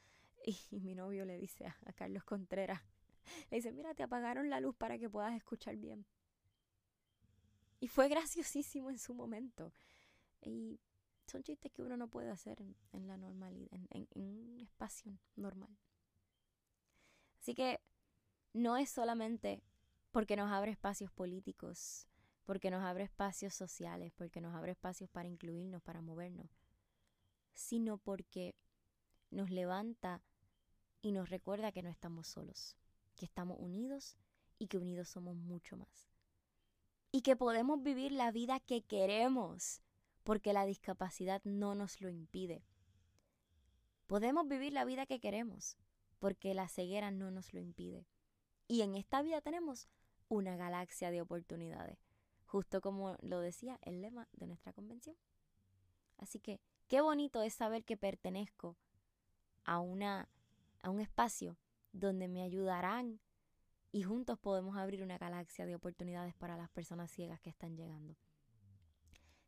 Y, 0.43 0.79
mi 0.79 0.95
novio 0.95 1.23
le 1.23 1.37
dice 1.37 1.67
a 1.67 1.93
Carlos 1.93 2.23
Contreras, 2.23 2.81
le 3.51 3.57
dice, 3.57 3.71
mira, 3.71 3.93
te 3.93 4.01
apagaron 4.01 4.49
la 4.49 4.59
luz 4.59 4.75
para 4.75 4.97
que 4.97 5.07
puedas 5.07 5.35
escuchar 5.35 5.77
bien. 5.77 6.03
Y 7.79 7.87
fue 7.87 8.07
graciosísimo 8.09 8.89
en 8.89 8.97
su 8.97 9.13
momento. 9.13 9.71
Y 10.41 10.79
son 11.27 11.43
chistes 11.43 11.71
que 11.71 11.81
uno 11.81 11.97
no 11.97 12.07
puede 12.09 12.29
hacer 12.29 12.61
en, 12.91 13.07
la 13.07 13.17
normalidad, 13.17 13.69
en, 13.89 14.07
un 14.15 14.59
espacio 14.59 15.17
normal. 15.35 15.75
Así 17.39 17.55
que 17.55 17.79
no 18.53 18.77
es 18.77 18.89
solamente 18.89 19.63
porque 20.11 20.35
nos 20.35 20.51
abre 20.51 20.71
espacios 20.71 21.11
políticos 21.11 22.07
porque 22.45 22.71
nos 22.71 22.83
abre 22.83 23.03
espacios 23.03 23.53
sociales, 23.53 24.11
porque 24.15 24.41
nos 24.41 24.55
abre 24.55 24.71
espacios 24.71 25.09
para 25.09 25.27
incluirnos, 25.27 25.81
para 25.81 26.01
movernos, 26.01 26.49
sino 27.53 27.97
porque 27.97 28.55
nos 29.29 29.49
levanta 29.49 30.21
y 31.01 31.11
nos 31.11 31.29
recuerda 31.29 31.71
que 31.71 31.83
no 31.83 31.89
estamos 31.89 32.27
solos, 32.27 32.75
que 33.15 33.25
estamos 33.25 33.57
unidos 33.59 34.17
y 34.59 34.67
que 34.67 34.77
unidos 34.77 35.09
somos 35.09 35.35
mucho 35.35 35.77
más. 35.77 36.09
Y 37.11 37.21
que 37.21 37.35
podemos 37.35 37.81
vivir 37.81 38.11
la 38.11 38.31
vida 38.31 38.59
que 38.59 38.83
queremos, 38.83 39.81
porque 40.23 40.53
la 40.53 40.65
discapacidad 40.65 41.41
no 41.43 41.75
nos 41.75 41.99
lo 42.01 42.09
impide. 42.09 42.63
Podemos 44.07 44.47
vivir 44.47 44.73
la 44.73 44.85
vida 44.85 45.05
que 45.05 45.19
queremos, 45.19 45.77
porque 46.19 46.53
la 46.53 46.67
ceguera 46.67 47.11
no 47.11 47.31
nos 47.31 47.53
lo 47.53 47.59
impide. 47.59 48.05
Y 48.67 48.81
en 48.81 48.95
esta 48.95 49.21
vida 49.21 49.41
tenemos 49.41 49.89
una 50.29 50.55
galaxia 50.55 51.11
de 51.11 51.21
oportunidades, 51.21 51.97
justo 52.51 52.81
como 52.81 53.15
lo 53.21 53.39
decía 53.39 53.79
el 53.81 54.01
lema 54.01 54.27
de 54.33 54.45
nuestra 54.45 54.73
convención. 54.73 55.15
Así 56.17 56.39
que 56.39 56.59
qué 56.89 56.99
bonito 56.99 57.41
es 57.41 57.53
saber 57.53 57.85
que 57.85 57.95
pertenezco 57.95 58.75
a, 59.63 59.79
una, 59.79 60.27
a 60.81 60.89
un 60.89 60.99
espacio 60.99 61.57
donde 61.93 62.27
me 62.27 62.43
ayudarán 62.43 63.21
y 63.93 64.03
juntos 64.03 64.37
podemos 64.37 64.75
abrir 64.75 65.01
una 65.01 65.17
galaxia 65.17 65.65
de 65.65 65.75
oportunidades 65.75 66.35
para 66.35 66.57
las 66.57 66.69
personas 66.69 67.09
ciegas 67.09 67.39
que 67.39 67.49
están 67.49 67.77
llegando. 67.77 68.17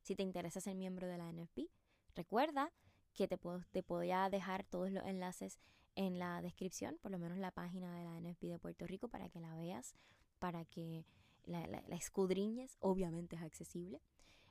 Si 0.02 0.16
te 0.16 0.24
interesa 0.24 0.62
ser 0.62 0.76
miembro 0.76 1.06
de 1.08 1.18
la 1.18 1.30
NFP, 1.32 1.70
recuerda 2.16 2.72
que 3.13 3.28
te, 3.28 3.38
puedo, 3.38 3.62
te 3.72 3.82
voy 3.82 4.12
a 4.12 4.30
dejar 4.30 4.63
todos 4.63 4.89
los 4.92 5.04
enlaces 5.06 5.60
en 5.96 6.20
la 6.20 6.42
descripción, 6.42 6.98
por 7.02 7.12
lo 7.12 7.20
menos 7.20 7.38
la 7.38 7.52
página 7.52 7.98
de 7.98 8.04
la 8.06 8.20
NFP 8.20 8.44
de 8.46 8.60
Puerto 8.60 8.88
Rico, 8.88 9.10
para 9.10 9.30
que 9.30 9.42
la 9.42 9.56
veas, 9.56 9.94
para 10.39 10.63
que 10.66 11.06
la, 11.46 11.64
escudriñes. 11.96 12.78
Obviamente 12.80 13.36
es 13.36 13.42
accesible. 13.42 14.02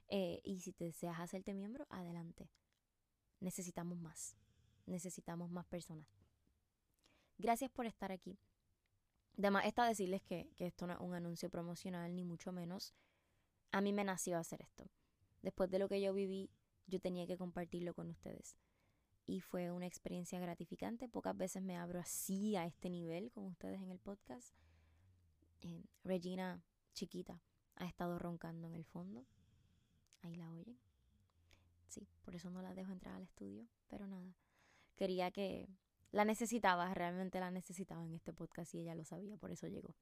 Eh, 0.08 0.40
y 0.44 0.60
si 0.60 0.72
te 0.72 0.84
deseas 0.84 1.20
hacerte 1.20 1.54
miembro, 1.54 1.86
adelante. 1.90 2.50
Necesitamos 3.40 3.98
más. 3.98 4.36
Necesitamos 4.86 5.50
más 5.50 5.66
personas. 5.66 6.06
Gracias 7.38 7.70
por 7.70 7.86
estar 7.86 8.12
aquí. 8.12 8.38
Además, 9.38 9.64
está 9.66 9.86
decirles 9.86 10.22
que, 10.22 10.50
que 10.56 10.66
esto 10.66 10.86
no 10.86 10.92
es 10.92 11.00
un 11.00 11.14
anuncio 11.14 11.48
promocional, 11.48 12.14
ni 12.14 12.24
mucho 12.24 12.52
menos. 12.52 12.94
A 13.70 13.80
mí 13.80 13.92
me 13.92 14.04
nació 14.04 14.38
hacer 14.38 14.60
esto. 14.62 14.90
Después 15.40 15.70
de 15.70 15.78
lo 15.78 15.88
que 15.88 16.00
yo 16.00 16.12
viví, 16.12 16.50
yo 16.86 17.00
tenía 17.00 17.26
que 17.26 17.38
compartirlo 17.38 17.94
con 17.94 18.10
ustedes. 18.10 18.56
Y 19.26 19.40
fue 19.40 19.70
una 19.70 19.86
experiencia 19.86 20.38
gratificante. 20.38 21.08
Pocas 21.08 21.36
veces 21.36 21.62
me 21.62 21.76
abro 21.76 22.00
así 22.00 22.56
a 22.56 22.66
este 22.66 22.90
nivel 22.90 23.30
con 23.32 23.46
ustedes 23.46 23.80
en 23.80 23.90
el 23.90 23.98
podcast. 23.98 24.54
Eh, 25.62 25.84
Regina, 26.04 26.62
chiquita, 26.92 27.40
ha 27.76 27.86
estado 27.86 28.18
roncando 28.18 28.66
en 28.66 28.74
el 28.74 28.84
fondo. 28.84 29.26
Ahí 30.22 30.34
la 30.34 30.50
oyen. 30.50 30.78
Sí, 31.88 32.08
por 32.22 32.34
eso 32.34 32.50
no 32.50 32.62
la 32.62 32.74
dejo 32.74 32.92
entrar 32.92 33.14
al 33.14 33.22
estudio. 33.22 33.66
Pero 33.88 34.06
nada, 34.06 34.34
quería 34.96 35.30
que 35.30 35.68
la 36.10 36.24
necesitaba, 36.24 36.92
realmente 36.94 37.40
la 37.40 37.50
necesitaba 37.50 38.04
en 38.04 38.14
este 38.14 38.32
podcast 38.32 38.74
y 38.74 38.80
ella 38.80 38.94
lo 38.94 39.04
sabía, 39.04 39.36
por 39.36 39.50
eso 39.50 39.66
llegó. 39.66 39.94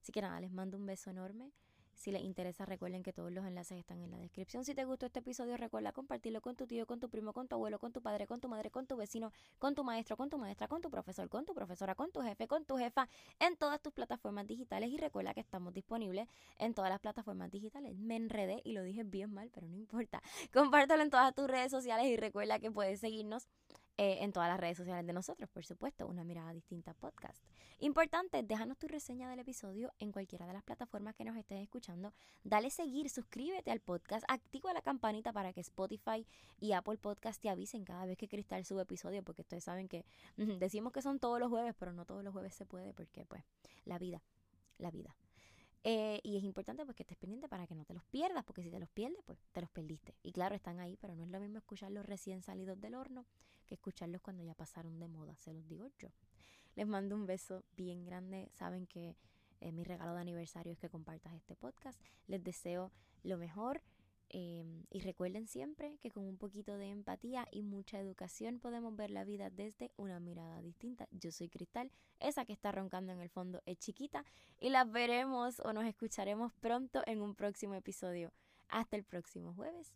Así 0.00 0.12
que 0.12 0.22
nada, 0.22 0.40
les 0.40 0.50
mando 0.50 0.76
un 0.76 0.86
beso 0.86 1.10
enorme. 1.10 1.52
Si 1.98 2.12
les 2.12 2.22
interesa, 2.22 2.64
recuerden 2.64 3.02
que 3.02 3.12
todos 3.12 3.32
los 3.32 3.44
enlaces 3.44 3.76
están 3.76 4.00
en 4.00 4.12
la 4.12 4.18
descripción. 4.18 4.64
Si 4.64 4.72
te 4.72 4.84
gustó 4.84 5.06
este 5.06 5.18
episodio, 5.18 5.56
recuerda 5.56 5.90
compartirlo 5.90 6.40
con 6.40 6.54
tu 6.54 6.64
tío, 6.64 6.86
con 6.86 7.00
tu 7.00 7.10
primo, 7.10 7.32
con 7.32 7.48
tu 7.48 7.56
abuelo, 7.56 7.80
con 7.80 7.92
tu 7.92 8.00
padre, 8.00 8.28
con 8.28 8.40
tu 8.40 8.48
madre, 8.48 8.70
con 8.70 8.86
tu 8.86 8.96
vecino, 8.96 9.32
con 9.58 9.74
tu 9.74 9.82
maestro, 9.82 10.16
con 10.16 10.30
tu 10.30 10.38
maestra, 10.38 10.68
con 10.68 10.80
tu 10.80 10.90
profesor, 10.90 11.28
con 11.28 11.44
tu 11.44 11.54
profesora, 11.54 11.96
con 11.96 12.12
tu 12.12 12.20
jefe, 12.20 12.46
con 12.46 12.64
tu 12.64 12.78
jefa, 12.78 13.08
en 13.40 13.56
todas 13.56 13.82
tus 13.82 13.92
plataformas 13.92 14.46
digitales. 14.46 14.90
Y 14.90 14.96
recuerda 14.96 15.34
que 15.34 15.40
estamos 15.40 15.74
disponibles 15.74 16.28
en 16.58 16.72
todas 16.72 16.88
las 16.88 17.00
plataformas 17.00 17.50
digitales. 17.50 17.96
Me 17.96 18.14
enredé 18.14 18.62
y 18.64 18.74
lo 18.74 18.84
dije 18.84 19.02
bien 19.02 19.34
mal, 19.34 19.50
pero 19.52 19.68
no 19.68 19.76
importa. 19.76 20.22
Compártelo 20.52 21.02
en 21.02 21.10
todas 21.10 21.34
tus 21.34 21.48
redes 21.48 21.72
sociales 21.72 22.06
y 22.06 22.16
recuerda 22.16 22.60
que 22.60 22.70
puedes 22.70 23.00
seguirnos 23.00 23.48
eh, 24.00 24.18
en 24.22 24.32
todas 24.32 24.48
las 24.48 24.60
redes 24.60 24.76
sociales 24.76 25.04
de 25.04 25.12
nosotros, 25.12 25.50
por 25.50 25.66
supuesto, 25.66 26.06
una 26.06 26.22
mirada 26.22 26.52
distinta 26.52 26.94
podcast. 26.94 27.44
Importante, 27.80 28.44
déjanos 28.44 28.78
tu 28.78 28.86
reseña 28.86 29.28
del 29.28 29.40
episodio 29.40 29.92
en 29.98 30.12
cualquiera 30.12 30.46
de 30.46 30.52
las 30.52 30.62
plataformas 30.62 31.16
que 31.16 31.24
nos 31.24 31.36
estés 31.36 31.60
escuchando. 31.60 32.14
Dale 32.44 32.70
seguir, 32.70 33.10
suscríbete 33.10 33.72
al 33.72 33.80
podcast, 33.80 34.24
activa 34.28 34.72
la 34.72 34.82
campanita 34.82 35.32
para 35.32 35.52
que 35.52 35.60
Spotify 35.62 36.24
y 36.60 36.74
Apple 36.74 36.98
Podcast 36.98 37.42
te 37.42 37.50
avisen 37.50 37.84
cada 37.84 38.06
vez 38.06 38.16
que 38.16 38.28
Cristal 38.28 38.64
sube 38.64 38.82
episodio, 38.82 39.24
porque 39.24 39.42
ustedes 39.42 39.64
saben 39.64 39.88
que 39.88 40.04
decimos 40.36 40.92
que 40.92 41.02
son 41.02 41.18
todos 41.18 41.40
los 41.40 41.48
jueves, 41.48 41.74
pero 41.76 41.92
no 41.92 42.04
todos 42.04 42.22
los 42.22 42.32
jueves 42.32 42.54
se 42.54 42.66
puede, 42.66 42.94
porque 42.94 43.26
pues 43.26 43.42
la 43.84 43.98
vida, 43.98 44.22
la 44.78 44.92
vida. 44.92 45.16
Eh, 45.82 46.20
y 46.22 46.36
es 46.36 46.44
importante 46.44 46.84
pues 46.84 46.94
que 46.94 47.02
estés 47.02 47.18
pendiente 47.18 47.48
para 47.48 47.66
que 47.66 47.74
no 47.74 47.84
te 47.84 47.94
los 47.94 48.04
pierdas, 48.04 48.44
porque 48.44 48.62
si 48.62 48.70
te 48.70 48.78
los 48.78 48.90
pierdes, 48.90 49.24
pues 49.24 49.40
te 49.50 49.60
los 49.60 49.70
perdiste. 49.70 50.14
Y 50.22 50.30
claro, 50.30 50.54
están 50.54 50.78
ahí, 50.78 50.96
pero 51.00 51.16
no 51.16 51.24
es 51.24 51.30
lo 51.30 51.40
mismo 51.40 51.58
escucharlos 51.58 52.06
recién 52.06 52.42
salidos 52.42 52.80
del 52.80 52.94
horno 52.94 53.26
que 53.68 53.76
escucharlos 53.76 54.20
cuando 54.20 54.42
ya 54.42 54.54
pasaron 54.54 54.98
de 54.98 55.06
moda, 55.06 55.36
se 55.36 55.52
los 55.52 55.68
digo 55.68 55.88
yo. 55.98 56.08
Les 56.74 56.86
mando 56.86 57.14
un 57.14 57.26
beso 57.26 57.64
bien 57.76 58.04
grande. 58.04 58.48
Saben 58.54 58.86
que 58.86 59.16
eh, 59.60 59.72
mi 59.72 59.84
regalo 59.84 60.14
de 60.14 60.20
aniversario 60.20 60.72
es 60.72 60.78
que 60.78 60.88
compartas 60.88 61.34
este 61.34 61.54
podcast. 61.54 62.00
Les 62.26 62.42
deseo 62.42 62.90
lo 63.22 63.36
mejor. 63.36 63.82
Em, 64.30 64.84
y 64.90 65.00
recuerden 65.00 65.46
siempre 65.46 65.96
que 66.02 66.10
con 66.10 66.24
un 66.24 66.36
poquito 66.36 66.76
de 66.76 66.90
empatía 66.90 67.48
y 67.50 67.62
mucha 67.62 67.98
educación 67.98 68.58
podemos 68.60 68.94
ver 68.94 69.10
la 69.10 69.24
vida 69.24 69.48
desde 69.48 69.90
una 69.96 70.20
mirada 70.20 70.60
distinta. 70.60 71.08
Yo 71.12 71.32
soy 71.32 71.48
Cristal, 71.48 71.90
esa 72.20 72.44
que 72.44 72.52
está 72.52 72.70
roncando 72.70 73.12
en 73.12 73.20
el 73.20 73.30
fondo 73.30 73.62
es 73.64 73.78
chiquita 73.78 74.24
y 74.60 74.68
las 74.68 74.90
veremos 74.90 75.60
o 75.60 75.72
nos 75.72 75.86
escucharemos 75.86 76.52
pronto 76.60 77.02
en 77.06 77.22
un 77.22 77.34
próximo 77.34 77.74
episodio. 77.74 78.30
Hasta 78.68 78.96
el 78.96 79.04
próximo 79.04 79.54
jueves. 79.54 79.94